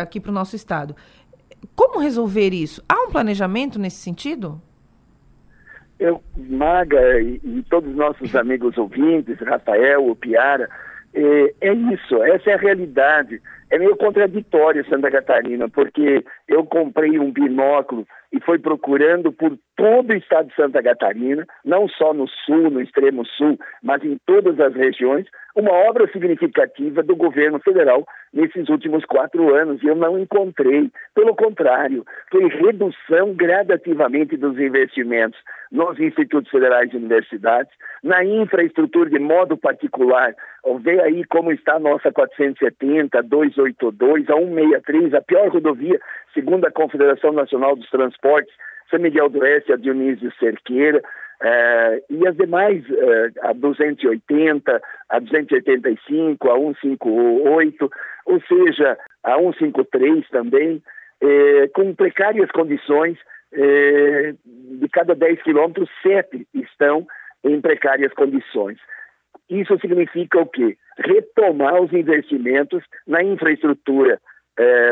aqui 0.00 0.20
para 0.20 0.30
o 0.30 0.34
nosso 0.34 0.56
estado. 0.56 0.94
Como 1.74 2.00
resolver 2.00 2.50
isso? 2.50 2.82
Há 2.88 3.06
um 3.06 3.10
planejamento 3.10 3.78
nesse 3.78 3.96
sentido? 3.96 4.60
Eu, 5.98 6.22
Maga 6.36 7.20
e, 7.20 7.40
e 7.44 7.62
todos 7.68 7.90
os 7.90 7.96
nossos 7.96 8.34
amigos 8.34 8.78
ouvintes, 8.78 9.38
Rafael, 9.40 10.08
o 10.08 10.16
Piara, 10.16 10.68
é, 11.12 11.54
é 11.60 11.74
isso, 11.74 12.22
essa 12.22 12.50
é 12.50 12.54
a 12.54 12.58
realidade. 12.58 13.40
É 13.70 13.78
meio 13.78 13.96
contraditório 13.96 14.84
Santa 14.88 15.10
Catarina, 15.10 15.68
porque 15.68 16.24
eu 16.48 16.64
comprei 16.64 17.18
um 17.18 17.30
binóculo 17.30 18.06
e 18.32 18.40
foi 18.40 18.58
procurando 18.58 19.32
por 19.32 19.56
todo 19.76 20.10
o 20.10 20.16
estado 20.16 20.48
de 20.48 20.54
Santa 20.56 20.82
Catarina, 20.82 21.46
não 21.64 21.88
só 21.88 22.12
no 22.12 22.26
sul, 22.28 22.70
no 22.70 22.80
extremo 22.80 23.24
sul, 23.26 23.58
mas 23.82 24.02
em 24.02 24.18
todas 24.26 24.58
as 24.58 24.74
regiões, 24.74 25.26
uma 25.54 25.72
obra 25.72 26.06
significativa 26.12 27.02
do 27.02 27.16
governo 27.16 27.58
federal 27.60 28.06
nesses 28.32 28.68
últimos 28.68 29.04
quatro 29.04 29.54
anos 29.54 29.82
e 29.82 29.86
eu 29.86 29.96
não 29.96 30.18
encontrei. 30.18 30.90
Pelo 31.14 31.34
contrário, 31.34 32.04
foi 32.30 32.48
redução 32.48 33.34
gradativamente 33.34 34.36
dos 34.36 34.58
investimentos 34.58 35.38
nos 35.70 35.98
institutos 35.98 36.50
federais 36.50 36.92
e 36.92 36.96
universidades, 36.96 37.72
na 38.02 38.24
infraestrutura 38.24 39.08
de 39.08 39.18
modo 39.18 39.56
particular. 39.56 40.34
Vê 40.80 41.00
aí 41.00 41.24
como 41.24 41.52
está 41.52 41.76
a 41.76 41.80
nossa 41.80 42.12
470, 42.12 43.22
282, 43.22 44.28
a 44.30 44.34
163, 44.34 45.14
a 45.14 45.20
pior 45.20 45.48
rodovia, 45.48 46.00
segundo 46.34 46.66
a 46.66 46.70
Confederação 46.72 47.32
Nacional 47.32 47.76
dos 47.76 47.88
Transportes, 47.90 48.52
São 48.90 48.98
Miguel 48.98 49.28
do 49.28 49.40
Oeste, 49.40 49.72
a 49.72 49.76
Dionísio 49.76 50.32
Cerqueira, 50.38 51.00
é, 51.42 52.02
e 52.10 52.28
as 52.28 52.36
demais, 52.36 52.84
é, 52.90 53.30
a 53.42 53.52
280, 53.54 54.82
a 55.08 55.18
285, 55.18 56.50
a 56.50 56.54
158, 56.54 57.90
ou 58.26 58.40
seja, 58.42 58.98
a 59.24 59.36
153 59.38 60.28
também, 60.28 60.82
é, 61.20 61.68
com 61.68 61.94
precárias 61.94 62.50
condições, 62.50 63.18
de 63.52 64.88
cada 64.92 65.12
10 65.12 65.42
quilômetros, 65.42 65.90
7 66.04 66.46
estão 66.54 67.04
em 67.42 67.60
precárias 67.60 68.14
condições. 68.14 68.78
Isso 69.48 69.76
significa 69.80 70.38
o 70.38 70.46
quê? 70.46 70.76
Retomar 70.96 71.82
os 71.82 71.92
investimentos 71.92 72.84
na 73.08 73.24
infraestrutura 73.24 74.20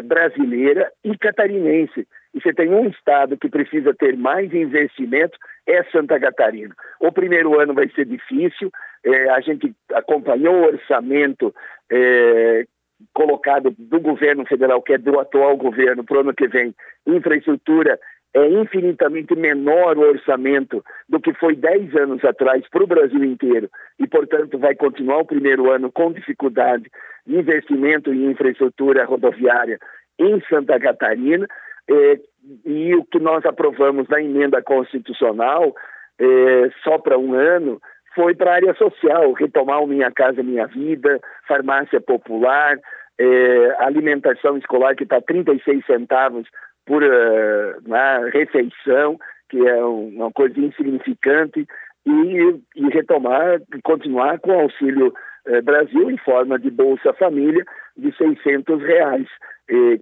brasileira 0.03 0.91
e 1.05 1.17
catarinense 1.17 2.05
e 2.35 2.41
você 2.41 2.53
tem 2.53 2.73
um 2.73 2.89
estado 2.89 3.37
que 3.37 3.49
precisa 3.49 3.95
ter 3.95 4.17
mais 4.17 4.53
investimento, 4.53 5.37
é 5.69 5.85
Santa 5.93 6.19
Catarina. 6.19 6.75
O 6.99 7.13
primeiro 7.13 7.61
ano 7.61 7.75
vai 7.75 7.89
ser 7.91 8.07
difícil, 8.07 8.73
é, 9.05 9.31
a 9.31 9.41
gente 9.41 9.73
acompanhou 9.93 10.55
o 10.55 10.67
orçamento 10.67 11.55
é, 11.93 12.65
colocado 13.13 13.75
do 13.79 14.01
governo 14.01 14.47
federal, 14.47 14.83
que 14.83 14.95
é 14.95 14.99
do 14.99 15.21
atual 15.21 15.57
governo, 15.57 16.03
para 16.03 16.17
o 16.17 16.21
ano 16.21 16.35
que 16.35 16.49
vem. 16.49 16.75
Infraestrutura 17.07 17.99
é 18.35 18.47
infinitamente 18.49 19.35
menor 19.35 19.97
o 19.97 20.09
orçamento 20.09 20.85
do 21.09 21.21
que 21.21 21.33
foi 21.35 21.55
10 21.55 21.95
anos 21.97 22.25
atrás 22.25 22.63
para 22.71 22.85
o 22.85 22.87
Brasil 22.87 23.23
inteiro 23.25 23.71
e, 23.99 24.07
portanto, 24.07 24.59
vai 24.59 24.75
continuar 24.75 25.19
o 25.19 25.27
primeiro 25.27 25.71
ano 25.71 25.91
com 25.91 26.13
dificuldade 26.13 26.91
de 27.27 27.37
investimento 27.37 28.13
em 28.13 28.31
infraestrutura 28.31 29.05
rodoviária 29.05 29.79
em 30.19 30.41
Santa 30.49 30.79
Catarina. 30.79 31.47
É, 31.91 32.21
e 32.65 32.95
o 32.95 33.05
que 33.05 33.19
nós 33.19 33.45
aprovamos 33.45 34.09
na 34.09 34.21
emenda 34.21 34.63
constitucional, 34.63 35.75
é, 36.19 36.71
só 36.83 36.99
para 36.99 37.19
um 37.19 37.35
ano, 37.35 37.81
foi 38.15 38.35
para 38.35 38.51
a 38.51 38.55
área 38.55 38.75
social, 38.75 39.33
retomar 39.33 39.83
o 39.83 39.87
Minha 39.87 40.11
Casa 40.11 40.43
Minha 40.43 40.67
Vida, 40.67 41.21
farmácia 41.47 42.01
popular, 42.01 42.79
é, 43.19 43.77
alimentação 43.79 44.57
escolar 44.57 44.95
que 44.97 45.05
está 45.05 45.21
36 45.21 45.85
centavos 45.87 46.49
por 46.87 47.03
uh, 47.03 48.31
refeição, 48.33 49.19
que 49.51 49.59
é 49.69 49.85
uma 49.85 50.33
coisa 50.33 50.59
insignificante, 50.59 51.67
e, 52.07 52.61
e 52.77 52.89
retomar, 52.89 53.61
continuar 53.85 54.39
com 54.41 54.51
o 54.51 54.61
Auxílio 54.61 55.13
eh, 55.47 55.61
Brasil 55.61 56.11
em 56.11 56.17
forma 56.17 56.59
de 56.59 56.71
Bolsa 56.71 57.13
Família 57.13 57.63
de 57.97 58.17
600 58.17 58.81
reais 58.83 59.27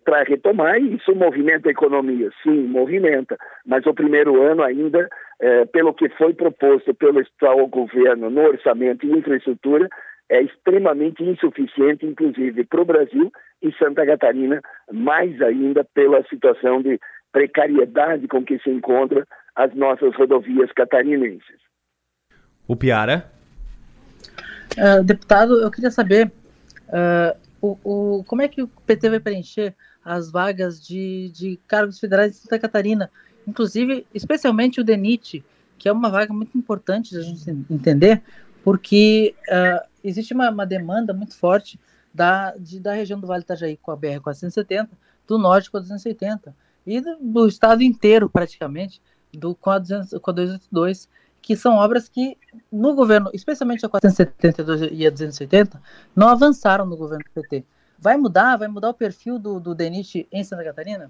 para 0.04 0.22
retomar, 0.22 0.78
e 0.78 0.94
isso 0.94 1.14
movimenta 1.14 1.68
a 1.68 1.72
economia, 1.72 2.30
sim, 2.42 2.66
movimenta, 2.68 3.36
mas 3.66 3.84
o 3.84 3.92
primeiro 3.92 4.40
ano 4.40 4.62
ainda, 4.62 5.08
eh, 5.40 5.64
pelo 5.66 5.92
que 5.92 6.08
foi 6.10 6.32
proposto 6.34 6.94
pelo 6.94 7.18
atual 7.18 7.66
governo 7.66 8.30
no 8.30 8.42
orçamento 8.42 9.04
e 9.04 9.10
infraestrutura, 9.10 9.88
é 10.28 10.40
extremamente 10.42 11.22
insuficiente, 11.22 12.06
inclusive 12.06 12.64
para 12.64 12.80
o 12.80 12.84
Brasil 12.84 13.32
e 13.62 13.72
Santa 13.72 14.06
Catarina, 14.06 14.60
mais 14.92 15.40
ainda 15.42 15.84
pela 15.94 16.22
situação 16.28 16.80
de 16.80 17.00
precariedade 17.32 18.28
com 18.28 18.44
que 18.44 18.58
se 18.60 18.70
encontra 18.70 19.26
as 19.54 19.74
nossas 19.74 20.14
rodovias 20.14 20.70
catarinenses. 20.72 21.60
O 22.68 22.76
Piara? 22.76 23.30
Uh, 24.76 25.02
deputado, 25.04 25.60
eu 25.60 25.70
queria 25.70 25.90
saber 25.90 26.30
uh, 26.88 27.45
o, 27.82 28.18
o, 28.18 28.24
como 28.24 28.42
é 28.42 28.48
que 28.48 28.62
o 28.62 28.68
PT 28.68 29.10
vai 29.10 29.20
preencher 29.20 29.74
as 30.04 30.30
vagas 30.30 30.84
de, 30.84 31.30
de 31.34 31.58
cargos 31.66 31.98
federais 31.98 32.32
de 32.32 32.38
Santa 32.38 32.58
Catarina, 32.58 33.10
inclusive, 33.46 34.06
especialmente 34.14 34.80
o 34.80 34.84
DENIT, 34.84 35.44
que 35.78 35.88
é 35.88 35.92
uma 35.92 36.10
vaga 36.10 36.32
muito 36.32 36.56
importante 36.56 37.14
da 37.14 37.22
gente 37.22 37.50
entender, 37.70 38.22
porque 38.62 39.34
uh, 39.48 39.86
existe 40.02 40.34
uma, 40.34 40.50
uma, 40.50 40.66
demanda 40.66 41.12
muito 41.12 41.36
forte 41.36 41.78
da, 42.12 42.56
de, 42.56 42.80
da 42.80 42.92
região 42.92 43.20
do 43.20 43.26
Vale 43.26 43.42
do 43.42 43.44
Itajaí 43.44 43.76
com 43.76 43.90
a 43.90 43.96
BR-470, 43.96 44.88
do 45.26 45.38
norte 45.38 45.70
com 45.70 45.76
a 45.76 45.80
280, 45.80 46.54
e 46.86 47.00
do, 47.00 47.16
do 47.20 47.48
estado 47.48 47.82
inteiro, 47.82 48.30
praticamente, 48.30 49.02
do, 49.32 49.54
com, 49.54 49.70
a 49.70 49.78
200, 49.78 50.10
com 50.20 50.30
a 50.30 50.34
282, 50.34 51.08
que 51.46 51.54
são 51.54 51.76
obras 51.76 52.08
que 52.08 52.36
no 52.72 52.96
governo, 52.96 53.30
especialmente 53.32 53.86
a 53.86 53.88
472 53.88 54.90
e 54.90 55.06
a 55.06 55.10
280, 55.10 55.80
não 56.14 56.28
avançaram 56.28 56.84
no 56.84 56.96
governo 56.96 57.24
do 57.24 57.40
PT. 57.40 57.64
Vai 57.96 58.16
mudar? 58.16 58.56
Vai 58.56 58.66
mudar 58.66 58.90
o 58.90 58.94
perfil 58.94 59.38
do, 59.38 59.60
do 59.60 59.72
DENIT 59.72 60.26
em 60.32 60.42
Santa 60.42 60.64
Catarina? 60.64 61.08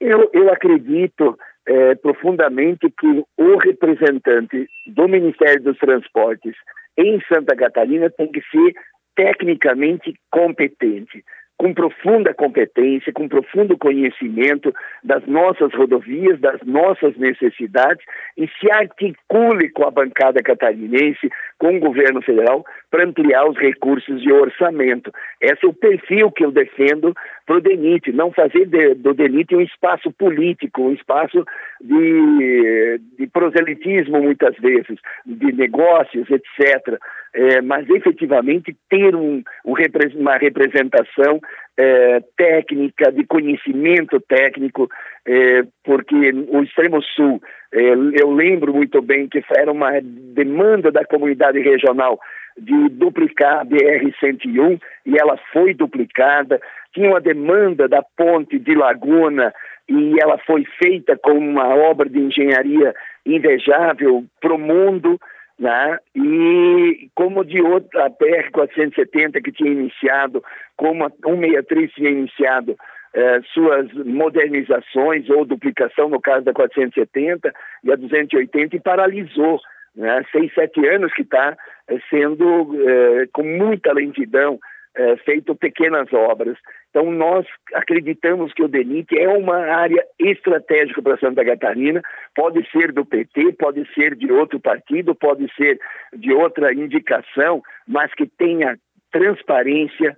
Eu, 0.00 0.30
eu 0.32 0.50
acredito 0.50 1.38
é, 1.66 1.94
profundamente 1.96 2.90
que 2.98 3.22
o 3.36 3.58
representante 3.58 4.66
do 4.86 5.06
Ministério 5.06 5.62
dos 5.62 5.76
Transportes 5.76 6.54
em 6.96 7.20
Santa 7.30 7.54
Catarina 7.54 8.08
tem 8.08 8.32
que 8.32 8.40
ser 8.50 8.74
tecnicamente 9.14 10.14
competente 10.30 11.22
com 11.60 11.74
profunda 11.74 12.32
competência, 12.32 13.12
com 13.12 13.28
profundo 13.28 13.76
conhecimento 13.76 14.74
das 15.04 15.26
nossas 15.26 15.70
rodovias, 15.74 16.40
das 16.40 16.58
nossas 16.62 17.14
necessidades 17.18 18.02
e 18.34 18.48
se 18.58 18.72
articule 18.72 19.68
com 19.68 19.84
a 19.84 19.90
bancada 19.90 20.42
catarinense, 20.42 21.28
com 21.58 21.76
o 21.76 21.78
governo 21.78 22.22
federal, 22.22 22.64
para 22.90 23.04
ampliar 23.04 23.46
os 23.46 23.58
recursos 23.58 24.22
de 24.22 24.32
orçamento. 24.32 25.12
Esse 25.38 25.66
é 25.66 25.68
o 25.68 25.74
perfil 25.74 26.32
que 26.32 26.46
eu 26.46 26.50
defendo 26.50 27.14
para 27.44 27.58
o 27.58 27.60
DENIT, 27.60 28.10
não 28.10 28.32
fazer 28.32 28.64
do 28.94 29.12
DENIT 29.12 29.54
um 29.54 29.60
espaço 29.60 30.10
político, 30.12 30.80
um 30.80 30.94
espaço 30.94 31.44
de, 31.80 33.00
de 33.18 33.26
proselitismo, 33.26 34.20
muitas 34.20 34.56
vezes, 34.58 34.98
de 35.24 35.52
negócios, 35.52 36.28
etc. 36.30 36.98
É, 37.32 37.62
mas 37.62 37.88
efetivamente 37.88 38.76
ter 38.88 39.14
um, 39.14 39.42
um, 39.64 39.74
uma 40.16 40.36
representação 40.36 41.40
é, 41.76 42.20
técnica, 42.36 43.10
de 43.10 43.24
conhecimento 43.24 44.20
técnico, 44.20 44.88
é, 45.26 45.62
porque 45.84 46.32
o 46.48 46.62
Extremo 46.62 47.02
Sul, 47.02 47.40
é, 47.72 47.80
eu 48.20 48.30
lembro 48.30 48.74
muito 48.74 49.00
bem 49.00 49.28
que 49.28 49.42
era 49.56 49.72
uma 49.72 49.92
demanda 50.02 50.90
da 50.90 51.04
comunidade 51.04 51.60
regional 51.60 52.20
de 52.58 52.88
duplicar 52.90 53.60
a 53.60 53.64
BR-101 53.64 54.80
e 55.06 55.16
ela 55.18 55.38
foi 55.52 55.72
duplicada. 55.72 56.60
Tinha 56.92 57.08
uma 57.08 57.20
demanda 57.20 57.88
da 57.88 58.02
ponte 58.02 58.58
de 58.58 58.74
Laguna 58.74 59.54
e 59.90 60.22
ela 60.22 60.38
foi 60.46 60.64
feita 60.80 61.18
com 61.18 61.32
uma 61.32 61.74
obra 61.74 62.08
de 62.08 62.20
engenharia 62.20 62.94
invejável 63.26 64.24
para 64.40 64.54
o 64.54 64.58
mundo 64.58 65.18
né? 65.58 65.98
e 66.14 67.10
como 67.14 67.44
de 67.44 67.60
outra, 67.60 68.06
a 68.06 68.10
PR-470 68.10 69.42
que 69.42 69.52
tinha 69.52 69.72
iniciado, 69.72 70.42
como 70.76 71.04
a 71.04 71.10
163 71.10 71.92
tinha 71.92 72.10
iniciado 72.10 72.76
eh, 73.12 73.40
suas 73.52 73.92
modernizações 73.92 75.28
ou 75.28 75.44
duplicação, 75.44 76.08
no 76.08 76.20
caso 76.20 76.44
da 76.44 76.52
470 76.52 77.52
e 77.82 77.92
a 77.92 77.96
280, 77.96 78.76
e 78.76 78.80
paralisou. 78.80 79.60
Né? 79.94 80.24
Seis, 80.30 80.54
sete 80.54 80.86
anos 80.86 81.12
que 81.12 81.22
está 81.22 81.56
eh, 81.88 81.98
sendo 82.08 82.74
eh, 82.88 83.26
com 83.32 83.42
muita 83.42 83.92
lentidão 83.92 84.60
é, 84.96 85.16
feito 85.18 85.54
pequenas 85.54 86.12
obras. 86.12 86.56
Então, 86.90 87.10
nós 87.10 87.46
acreditamos 87.74 88.52
que 88.52 88.62
o 88.62 88.68
DENIT 88.68 89.16
é 89.18 89.28
uma 89.28 89.56
área 89.56 90.04
estratégica 90.18 91.00
para 91.00 91.18
Santa 91.18 91.44
Catarina, 91.44 92.02
pode 92.34 92.68
ser 92.70 92.92
do 92.92 93.04
PT, 93.04 93.52
pode 93.52 93.86
ser 93.94 94.16
de 94.16 94.32
outro 94.32 94.58
partido, 94.58 95.14
pode 95.14 95.46
ser 95.54 95.78
de 96.12 96.32
outra 96.32 96.72
indicação, 96.72 97.62
mas 97.86 98.12
que 98.14 98.26
tenha 98.26 98.76
transparência, 99.12 100.16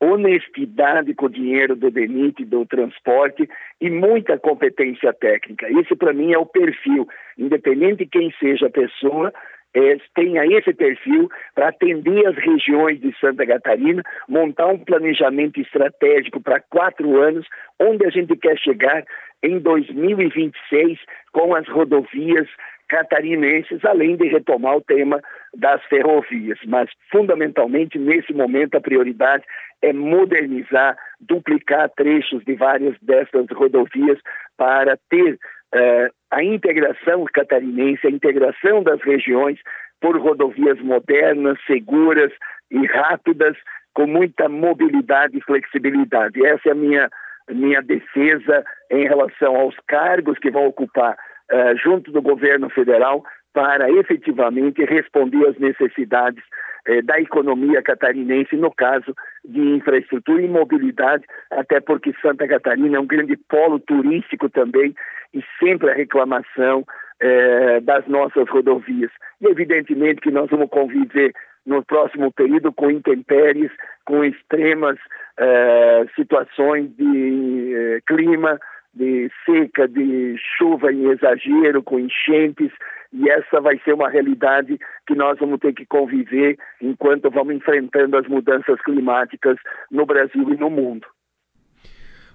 honestidade 0.00 1.14
com 1.14 1.26
o 1.26 1.30
dinheiro 1.30 1.76
do 1.76 1.90
DENIT, 1.90 2.44
do 2.46 2.64
transporte 2.64 3.46
e 3.78 3.90
muita 3.90 4.38
competência 4.38 5.12
técnica. 5.12 5.68
Esse, 5.70 5.94
para 5.94 6.14
mim, 6.14 6.32
é 6.32 6.38
o 6.38 6.46
perfil. 6.46 7.06
Independente 7.36 8.04
de 8.04 8.06
quem 8.06 8.32
seja 8.40 8.66
a 8.66 8.70
pessoa, 8.70 9.30
é, 9.74 9.96
tenha 10.14 10.44
esse 10.46 10.72
perfil 10.72 11.28
para 11.54 11.68
atender 11.68 12.26
as 12.26 12.36
regiões 12.36 13.00
de 13.00 13.14
Santa 13.20 13.46
Catarina, 13.46 14.02
montar 14.28 14.66
um 14.66 14.78
planejamento 14.78 15.60
estratégico 15.60 16.40
para 16.40 16.60
quatro 16.60 17.20
anos, 17.20 17.46
onde 17.78 18.04
a 18.06 18.10
gente 18.10 18.36
quer 18.36 18.58
chegar 18.58 19.04
em 19.42 19.58
2026 19.58 20.98
com 21.32 21.54
as 21.54 21.66
rodovias 21.68 22.48
catarinenses, 22.88 23.84
além 23.84 24.16
de 24.16 24.26
retomar 24.26 24.76
o 24.76 24.80
tema 24.80 25.22
das 25.56 25.82
ferrovias. 25.84 26.58
Mas, 26.66 26.90
fundamentalmente, 27.10 27.98
nesse 27.98 28.32
momento, 28.32 28.74
a 28.74 28.80
prioridade 28.80 29.44
é 29.80 29.92
modernizar, 29.92 30.98
duplicar 31.20 31.88
trechos 31.90 32.44
de 32.44 32.54
várias 32.54 32.96
dessas 33.00 33.46
rodovias 33.52 34.18
para 34.56 34.98
ter 35.08 35.38
uh, 35.74 36.12
a 36.30 36.42
integração 36.42 37.24
catarinense, 37.32 38.06
a 38.06 38.10
integração 38.10 38.82
das 38.82 39.00
regiões 39.02 39.58
por 40.00 40.16
rodovias 40.18 40.80
modernas, 40.80 41.58
seguras 41.66 42.32
e 42.70 42.86
rápidas, 42.86 43.56
com 43.92 44.06
muita 44.06 44.48
mobilidade 44.48 45.36
e 45.36 45.42
flexibilidade. 45.42 46.44
Essa 46.46 46.68
é 46.68 46.72
a 46.72 46.76
minha, 46.76 47.10
minha 47.50 47.82
defesa 47.82 48.64
em 48.90 49.06
relação 49.06 49.56
aos 49.56 49.74
cargos 49.86 50.38
que 50.38 50.50
vão 50.50 50.66
ocupar 50.66 51.14
uh, 51.52 51.76
junto 51.76 52.10
do 52.12 52.22
governo 52.22 52.70
federal 52.70 53.24
para 53.52 53.90
efetivamente 53.90 54.84
responder 54.84 55.46
às 55.48 55.58
necessidades 55.58 56.42
eh, 56.86 57.02
da 57.02 57.20
economia 57.20 57.82
catarinense, 57.82 58.56
no 58.56 58.72
caso 58.72 59.14
de 59.44 59.60
infraestrutura 59.60 60.40
e 60.40 60.48
mobilidade, 60.48 61.24
até 61.50 61.80
porque 61.80 62.14
Santa 62.22 62.46
Catarina 62.46 62.96
é 62.96 63.00
um 63.00 63.06
grande 63.06 63.36
polo 63.36 63.78
turístico 63.80 64.48
também 64.48 64.94
e 65.34 65.42
sempre 65.58 65.90
a 65.90 65.94
reclamação 65.94 66.84
eh, 67.20 67.80
das 67.80 68.06
nossas 68.06 68.48
rodovias. 68.48 69.10
E 69.40 69.46
evidentemente 69.46 70.20
que 70.20 70.30
nós 70.30 70.48
vamos 70.50 70.68
conviver 70.70 71.32
no 71.66 71.84
próximo 71.84 72.32
período 72.32 72.72
com 72.72 72.90
intempéries, 72.90 73.70
com 74.04 74.24
extremas 74.24 74.98
eh, 75.38 76.06
situações 76.16 76.90
de 76.96 77.74
eh, 77.74 78.00
clima, 78.06 78.58
de 78.94 79.30
seca, 79.44 79.86
de 79.86 80.36
chuva 80.58 80.92
em 80.92 81.10
exagero, 81.10 81.82
com 81.82 81.98
enchentes, 81.98 82.72
e 83.12 83.28
essa 83.28 83.60
vai 83.60 83.78
ser 83.84 83.92
uma 83.92 84.08
realidade 84.08 84.78
que 85.06 85.14
nós 85.14 85.38
vamos 85.38 85.58
ter 85.60 85.72
que 85.72 85.84
conviver 85.86 86.56
enquanto 86.80 87.30
vamos 87.30 87.54
enfrentando 87.56 88.16
as 88.16 88.26
mudanças 88.26 88.80
climáticas 88.82 89.56
no 89.90 90.06
Brasil 90.06 90.48
e 90.52 90.56
no 90.56 90.70
mundo. 90.70 91.06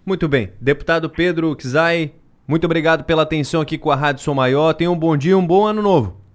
Muito 0.05 0.27
bem. 0.27 0.51
Deputado 0.61 1.09
Pedro 1.09 1.55
Kizai, 1.55 2.11
muito 2.47 2.65
obrigado 2.65 3.03
pela 3.03 3.23
atenção 3.23 3.61
aqui 3.61 3.77
com 3.77 3.91
a 3.91 3.95
Rádio 3.95 4.21
Som 4.23 4.33
Maior. 4.33 4.73
Tenha 4.73 4.91
um 4.91 4.97
bom 4.97 5.17
dia, 5.17 5.37
um 5.37 5.45
bom 5.45 5.65
ano 5.65 5.81
novo. 5.81 6.25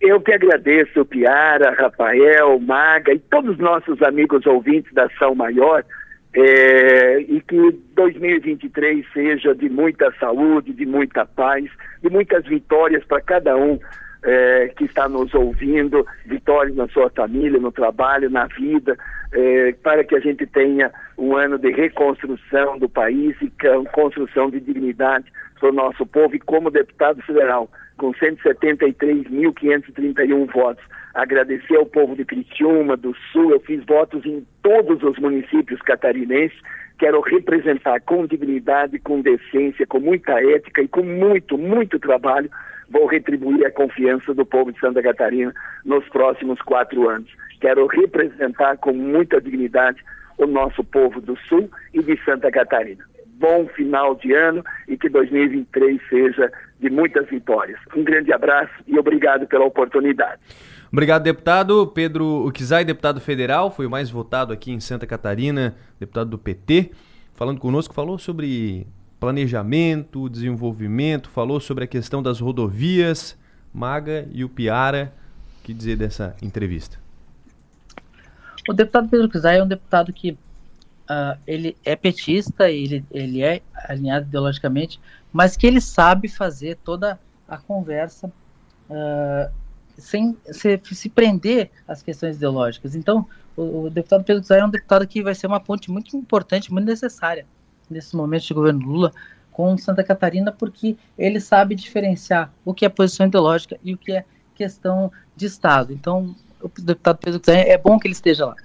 Eu 0.00 0.20
que 0.20 0.32
agradeço, 0.32 1.04
Piara, 1.04 1.74
Rafael, 1.74 2.58
Maga 2.58 3.12
e 3.12 3.18
todos 3.18 3.52
os 3.52 3.58
nossos 3.58 4.00
amigos 4.02 4.46
ouvintes 4.46 4.92
da 4.94 5.08
São 5.18 5.34
Maior 5.34 5.84
é, 6.32 7.20
e 7.20 7.40
que 7.40 7.78
2023 7.94 9.04
seja 9.12 9.54
de 9.54 9.68
muita 9.68 10.12
saúde, 10.18 10.72
de 10.72 10.86
muita 10.86 11.26
paz, 11.26 11.64
de 12.02 12.08
muitas 12.08 12.46
vitórias 12.46 13.04
para 13.04 13.20
cada 13.20 13.56
um 13.56 13.78
é, 14.22 14.68
que 14.76 14.84
está 14.84 15.08
nos 15.08 15.32
ouvindo, 15.34 16.06
vitórias 16.26 16.76
na 16.76 16.86
sua 16.88 17.08
família, 17.10 17.58
no 17.58 17.72
trabalho, 17.72 18.30
na 18.30 18.46
vida, 18.46 18.96
é, 19.32 19.72
para 19.82 20.04
que 20.04 20.14
a 20.14 20.20
gente 20.20 20.46
tenha 20.46 20.92
um 21.16 21.34
ano 21.36 21.58
de 21.58 21.70
reconstrução 21.70 22.78
do 22.78 22.86
país 22.88 23.34
e 23.40 23.50
construção 23.92 24.50
de 24.50 24.60
dignidade 24.60 25.32
para 25.58 25.70
o 25.70 25.72
nosso 25.72 26.04
povo. 26.06 26.34
E 26.34 26.40
como 26.40 26.70
deputado 26.70 27.22
federal, 27.22 27.70
com 27.96 28.12
173.531 28.12 30.52
votos, 30.52 30.84
agradecer 31.14 31.76
ao 31.76 31.86
povo 31.86 32.16
de 32.16 32.24
Criciúma, 32.24 32.96
do 32.96 33.14
Sul, 33.32 33.50
eu 33.50 33.60
fiz 33.60 33.84
votos 33.84 34.24
em 34.24 34.46
todos 34.62 35.02
os 35.02 35.18
municípios 35.18 35.82
catarinenses, 35.82 36.58
quero 36.98 37.20
representar 37.20 38.00
com 38.00 38.26
dignidade, 38.26 38.98
com 38.98 39.20
decência, 39.20 39.86
com 39.86 40.00
muita 40.00 40.42
ética 40.42 40.80
e 40.82 40.88
com 40.88 41.02
muito, 41.02 41.58
muito 41.58 41.98
trabalho, 41.98 42.50
vou 42.90 43.06
retribuir 43.06 43.64
a 43.64 43.70
confiança 43.70 44.34
do 44.34 44.44
povo 44.44 44.72
de 44.72 44.80
Santa 44.80 45.00
Catarina 45.00 45.54
nos 45.84 46.06
próximos 46.08 46.60
quatro 46.62 47.08
anos. 47.08 47.30
Quero 47.60 47.86
representar 47.86 48.76
com 48.78 48.92
muita 48.92 49.40
dignidade 49.40 50.02
o 50.36 50.46
nosso 50.46 50.82
povo 50.82 51.20
do 51.20 51.36
Sul 51.48 51.70
e 51.94 52.02
de 52.02 52.18
Santa 52.24 52.50
Catarina. 52.50 53.04
Bom 53.26 53.66
final 53.68 54.14
de 54.16 54.32
ano 54.34 54.64
e 54.88 54.96
que 54.96 55.08
2023 55.08 56.00
seja 56.08 56.52
de 56.78 56.90
muitas 56.90 57.28
vitórias. 57.28 57.78
Um 57.94 58.02
grande 58.02 58.32
abraço 58.32 58.72
e 58.86 58.98
obrigado 58.98 59.46
pela 59.46 59.64
oportunidade. 59.64 60.40
Obrigado, 60.92 61.22
deputado. 61.22 61.86
Pedro 61.86 62.46
Ukizai, 62.46 62.84
deputado 62.84 63.20
federal, 63.20 63.70
foi 63.70 63.86
o 63.86 63.90
mais 63.90 64.10
votado 64.10 64.52
aqui 64.52 64.72
em 64.72 64.80
Santa 64.80 65.06
Catarina, 65.06 65.76
deputado 65.98 66.30
do 66.30 66.38
PT, 66.38 66.90
falando 67.34 67.60
conosco, 67.60 67.94
falou 67.94 68.18
sobre 68.18 68.86
planejamento, 69.20 70.30
desenvolvimento, 70.30 71.28
falou 71.28 71.60
sobre 71.60 71.84
a 71.84 71.86
questão 71.86 72.22
das 72.22 72.40
rodovias, 72.40 73.36
Maga 73.72 74.26
e 74.32 74.42
o 74.42 74.48
Piara. 74.48 75.12
O 75.60 75.64
que 75.64 75.74
dizer 75.74 75.96
dessa 75.96 76.34
entrevista? 76.40 76.98
O 78.66 78.72
deputado 78.72 79.08
Pedro 79.10 79.28
Kizai 79.28 79.58
é 79.58 79.62
um 79.62 79.68
deputado 79.68 80.10
que 80.10 80.32
uh, 80.32 81.38
ele 81.46 81.76
é 81.84 81.94
petista, 81.94 82.70
ele, 82.70 83.04
ele 83.10 83.42
é 83.42 83.60
alinhado 83.74 84.26
ideologicamente, 84.26 84.98
mas 85.30 85.56
que 85.56 85.66
ele 85.66 85.80
sabe 85.80 86.26
fazer 86.26 86.78
toda 86.82 87.20
a 87.46 87.58
conversa 87.58 88.32
uh, 88.88 89.52
sem 89.98 90.36
se, 90.46 90.80
se, 90.82 91.08
prender 91.10 91.70
às 91.86 92.02
questões 92.02 92.36
ideológicas. 92.36 92.94
Então, 92.94 93.26
o, 93.54 93.84
o 93.84 93.90
deputado 93.90 94.24
Pedro 94.24 94.42
Kizai 94.42 94.60
é 94.60 94.64
um 94.64 94.70
deputado 94.70 95.06
que 95.06 95.22
vai 95.22 95.34
ser 95.34 95.46
uma 95.46 95.60
ponte 95.60 95.90
muito 95.90 96.16
importante, 96.16 96.72
muito 96.72 96.86
necessária 96.86 97.44
nesse 97.90 98.16
momento 98.16 98.46
de 98.46 98.54
governo 98.54 98.86
Lula 98.86 99.12
com 99.50 99.76
Santa 99.76 100.02
Catarina, 100.02 100.52
porque 100.52 100.96
ele 101.18 101.40
sabe 101.40 101.74
diferenciar 101.74 102.52
o 102.64 102.72
que 102.72 102.84
é 102.84 102.88
posição 102.88 103.26
ideológica 103.26 103.78
e 103.82 103.92
o 103.92 103.98
que 103.98 104.12
é 104.12 104.24
questão 104.54 105.10
de 105.36 105.46
Estado. 105.46 105.92
Então, 105.92 106.34
o 106.62 106.68
deputado 106.68 107.18
Pedro 107.18 107.40
Kizai, 107.40 107.68
é 107.68 107.78
bom 107.78 107.98
que 107.98 108.06
ele 108.06 108.14
esteja 108.14 108.46
lá. 108.46 108.56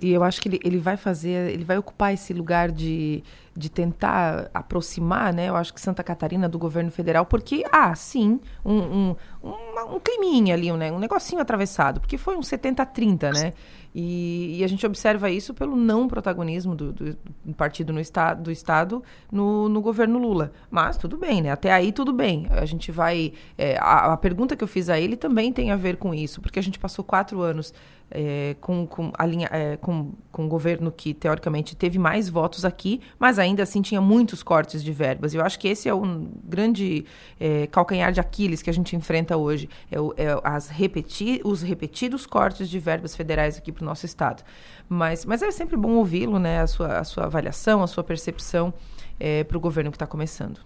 E 0.00 0.12
eu 0.12 0.24
acho 0.24 0.40
que 0.40 0.48
ele, 0.48 0.60
ele 0.64 0.78
vai 0.78 0.96
fazer, 0.96 1.50
ele 1.50 1.64
vai 1.64 1.76
ocupar 1.76 2.14
esse 2.14 2.32
lugar 2.32 2.70
de, 2.70 3.22
de 3.54 3.68
tentar 3.68 4.50
aproximar, 4.54 5.32
né? 5.32 5.50
Eu 5.50 5.56
acho 5.56 5.74
que 5.74 5.80
Santa 5.80 6.02
Catarina 6.02 6.48
do 6.48 6.58
governo 6.58 6.90
federal, 6.90 7.26
porque, 7.26 7.64
ah, 7.70 7.94
sim, 7.94 8.40
um, 8.64 8.78
um, 8.78 9.16
um, 9.44 9.94
um 9.96 10.00
climinha 10.00 10.54
ali, 10.54 10.72
um, 10.72 10.76
né? 10.76 10.90
um 10.90 10.98
negocinho 10.98 11.42
atravessado, 11.42 12.00
porque 12.00 12.16
foi 12.16 12.34
um 12.34 12.40
70-30, 12.40 13.34
né? 13.34 13.52
E, 13.94 14.58
e, 14.58 14.64
a 14.64 14.68
gente 14.68 14.86
observa 14.86 15.30
isso 15.30 15.52
pelo 15.52 15.74
não 15.74 16.06
protagonismo 16.06 16.74
do, 16.74 16.92
do, 16.92 17.16
do 17.44 17.54
partido 17.54 17.92
no 17.92 18.00
estado, 18.00 18.42
do 18.42 18.50
Estado 18.50 19.02
no, 19.32 19.68
no, 19.68 19.80
governo 19.80 20.18
Lula. 20.18 20.52
Mas 20.70 20.96
tudo 20.96 21.16
bem, 21.16 21.42
né? 21.42 21.50
Até 21.50 21.72
aí 21.72 21.90
tudo 21.90 22.12
bem. 22.12 22.46
A 22.50 22.64
gente 22.64 22.92
vai. 22.92 23.32
É, 23.58 23.76
a, 23.78 24.12
a 24.12 24.16
pergunta 24.16 24.54
que 24.54 24.62
eu 24.62 24.68
fiz 24.68 24.88
a 24.88 24.98
ele 24.98 25.16
também 25.16 25.52
tem 25.52 25.72
a 25.72 25.76
ver 25.76 25.96
com 25.96 26.14
isso, 26.14 26.40
porque 26.40 26.58
a 26.58 26.62
gente 26.62 26.78
passou 26.78 27.04
quatro 27.04 27.40
anos 27.40 27.74
é, 28.10 28.56
com, 28.60 28.86
com, 28.86 29.12
a 29.16 29.24
linha, 29.24 29.48
é, 29.52 29.76
com, 29.76 30.12
com 30.32 30.44
um 30.44 30.48
governo 30.48 30.90
que, 30.90 31.14
teoricamente, 31.14 31.76
teve 31.76 31.98
mais 31.98 32.28
votos 32.28 32.64
aqui, 32.64 33.00
mas 33.18 33.38
ainda 33.38 33.62
assim 33.62 33.80
tinha 33.80 34.00
muitos 34.00 34.42
cortes 34.42 34.82
de 34.82 34.92
verbas. 34.92 35.32
Eu 35.32 35.42
acho 35.44 35.58
que 35.58 35.68
esse 35.68 35.88
é 35.88 35.94
um 35.94 36.28
grande 36.44 37.04
é, 37.38 37.66
calcanhar 37.68 38.12
de 38.12 38.20
Aquiles 38.20 38.62
que 38.62 38.70
a 38.70 38.72
gente 38.72 38.96
enfrenta 38.96 39.36
hoje. 39.36 39.68
É, 39.90 39.96
é 39.96 40.40
as 40.42 40.68
repeti 40.68 41.40
os 41.44 41.62
repetidos 41.62 42.26
cortes 42.26 42.68
de 42.68 42.78
verbas 42.78 43.14
federais 43.14 43.56
aqui 43.56 43.70
para 43.80 43.84
o 43.84 43.88
nosso 43.88 44.06
Estado. 44.06 44.42
Mas, 44.88 45.24
mas 45.24 45.42
é 45.42 45.50
sempre 45.50 45.76
bom 45.76 45.92
ouvi-lo, 45.92 46.38
né? 46.38 46.60
A 46.60 46.66
sua, 46.66 46.98
a 46.98 47.04
sua 47.04 47.24
avaliação, 47.24 47.82
a 47.82 47.86
sua 47.86 48.04
percepção 48.04 48.72
é, 49.18 49.42
para 49.42 49.56
o 49.56 49.60
governo 49.60 49.90
que 49.90 49.96
está 49.96 50.06
começando. 50.06 50.60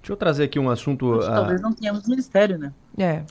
Deixa 0.00 0.12
eu 0.12 0.16
trazer 0.16 0.44
aqui 0.44 0.58
um 0.58 0.70
assunto. 0.70 1.18
Talvez 1.20 1.60
não 1.60 1.72
tenhamos 1.72 2.06
ministério, 2.08 2.56
né? 2.56 2.72
É. 2.96 3.24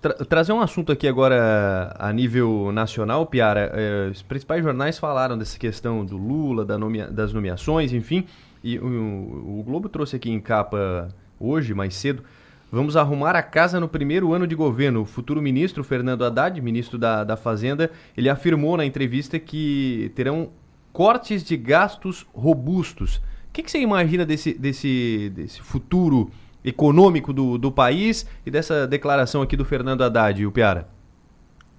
Tra 0.00 0.14
trazer 0.14 0.52
um 0.52 0.60
assunto 0.60 0.92
aqui 0.92 1.08
agora 1.08 1.94
a 1.98 2.12
nível 2.12 2.70
nacional, 2.72 3.26
Piara. 3.26 3.72
É, 3.74 4.10
os 4.10 4.22
principais 4.22 4.62
jornais 4.62 4.98
falaram 4.98 5.38
dessa 5.38 5.58
questão 5.58 6.04
do 6.04 6.16
Lula, 6.16 6.64
da 6.64 6.76
nomea 6.76 7.08
das 7.08 7.32
nomeações, 7.32 7.92
enfim. 7.92 8.26
E 8.62 8.78
o, 8.78 9.58
o, 9.58 9.62
Globo 9.64 9.88
trouxe 9.88 10.16
aqui 10.16 10.30
em 10.30 10.40
capa 10.40 11.08
hoje, 11.38 11.74
mais 11.74 11.94
cedo. 11.94 12.22
Vamos 12.70 12.96
arrumar 12.96 13.34
a 13.34 13.42
casa 13.42 13.80
no 13.80 13.88
primeiro 13.88 14.34
ano 14.34 14.46
de 14.46 14.54
governo. 14.54 15.00
O 15.00 15.04
futuro 15.06 15.40
ministro, 15.40 15.82
Fernando 15.82 16.24
Haddad, 16.24 16.60
ministro 16.60 16.98
da, 16.98 17.24
da 17.24 17.36
Fazenda, 17.36 17.90
ele 18.14 18.28
afirmou 18.28 18.76
na 18.76 18.84
entrevista 18.84 19.38
que 19.38 20.12
terão 20.14 20.50
cortes 20.92 21.42
de 21.42 21.56
gastos 21.56 22.26
robustos. 22.34 23.16
O 23.16 23.52
que, 23.54 23.62
que 23.62 23.70
você 23.70 23.80
imagina 23.80 24.26
desse, 24.26 24.52
desse, 24.52 25.32
desse 25.34 25.62
futuro 25.62 26.30
econômico 26.62 27.32
do, 27.32 27.56
do 27.56 27.72
país 27.72 28.26
e 28.44 28.50
dessa 28.50 28.86
declaração 28.86 29.40
aqui 29.40 29.56
do 29.56 29.64
Fernando 29.64 30.02
Haddad, 30.02 30.44
o 30.44 30.52
Piara? 30.52 30.88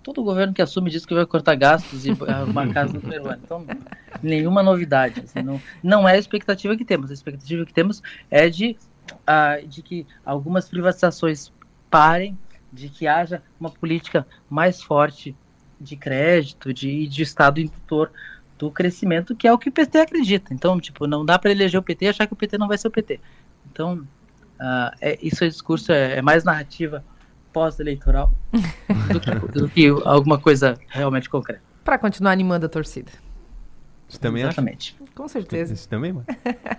Todo 0.01 0.23
governo 0.23 0.53
que 0.53 0.61
assume 0.61 0.89
diz 0.89 1.05
que 1.05 1.13
vai 1.13 1.25
cortar 1.25 1.55
gastos 1.55 2.05
e 2.05 2.17
arrumar 2.27 2.73
casa 2.73 2.93
no 2.93 2.99
primeiro 2.99 3.27
ano. 3.27 3.41
Então, 3.43 3.65
nenhuma 4.23 4.63
novidade. 4.63 5.21
Assim, 5.21 5.43
não, 5.43 5.61
não 5.83 6.09
é 6.09 6.13
a 6.13 6.17
expectativa 6.17 6.75
que 6.75 6.85
temos. 6.85 7.11
A 7.11 7.13
expectativa 7.13 7.65
que 7.65 7.73
temos 7.73 8.01
é 8.31 8.49
de, 8.49 8.77
uh, 9.13 9.67
de 9.67 9.81
que 9.81 10.07
algumas 10.25 10.67
privatizações 10.69 11.51
parem, 11.89 12.37
de 12.71 12.89
que 12.89 13.07
haja 13.07 13.41
uma 13.59 13.69
política 13.69 14.25
mais 14.49 14.81
forte 14.81 15.35
de 15.79 15.95
crédito, 15.95 16.73
de, 16.73 17.07
de 17.07 17.21
Estado 17.23 17.59
indutor 17.59 18.11
do 18.57 18.69
crescimento, 18.69 19.35
que 19.35 19.47
é 19.47 19.53
o 19.53 19.57
que 19.57 19.69
o 19.69 19.71
PT 19.71 19.99
acredita. 19.99 20.53
Então, 20.53 20.79
tipo, 20.79 21.07
não 21.07 21.25
dá 21.25 21.39
para 21.39 21.51
eleger 21.51 21.79
o 21.79 21.83
PT 21.83 22.05
e 22.05 22.09
achar 22.09 22.27
que 22.27 22.33
o 22.33 22.35
PT 22.35 22.57
não 22.57 22.67
vai 22.67 22.77
ser 22.77 22.89
o 22.89 22.91
PT. 22.91 23.19
Então, 23.71 24.05
Uh, 24.59 24.91
é, 24.99 25.17
isso 25.21 25.41
é 25.41 25.47
discurso, 25.47 25.89
é, 25.89 26.17
é 26.17 26.21
mais 26.21 26.43
narrativa 26.43 27.01
pós-eleitoral 27.53 28.29
do, 29.09 29.19
que, 29.21 29.31
do 29.57 29.69
que 29.69 29.87
alguma 30.03 30.37
coisa 30.37 30.77
realmente 30.89 31.29
concreta. 31.29 31.61
Para 31.83 31.97
continuar 31.97 32.33
animando 32.33 32.65
a 32.65 32.69
torcida. 32.69 33.09
Você 34.09 34.19
também 34.19 34.43
Exatamente. 34.43 34.97
Acha? 34.99 35.08
Com 35.15 35.27
certeza. 35.27 35.75
Você 35.75 35.87
também, 35.87 36.13
mano. 36.13 36.25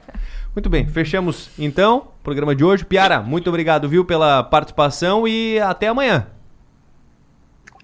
muito 0.54 0.68
bem, 0.68 0.86
fechamos 0.86 1.50
então 1.58 1.98
o 1.98 2.22
programa 2.22 2.54
de 2.54 2.64
hoje. 2.64 2.84
Piara, 2.84 3.20
muito 3.20 3.48
obrigado, 3.48 3.88
viu, 3.88 4.04
pela 4.04 4.42
participação 4.42 5.26
e 5.28 5.58
até 5.60 5.88
amanhã. 5.88 6.26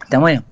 Até 0.00 0.16
amanhã. 0.16 0.42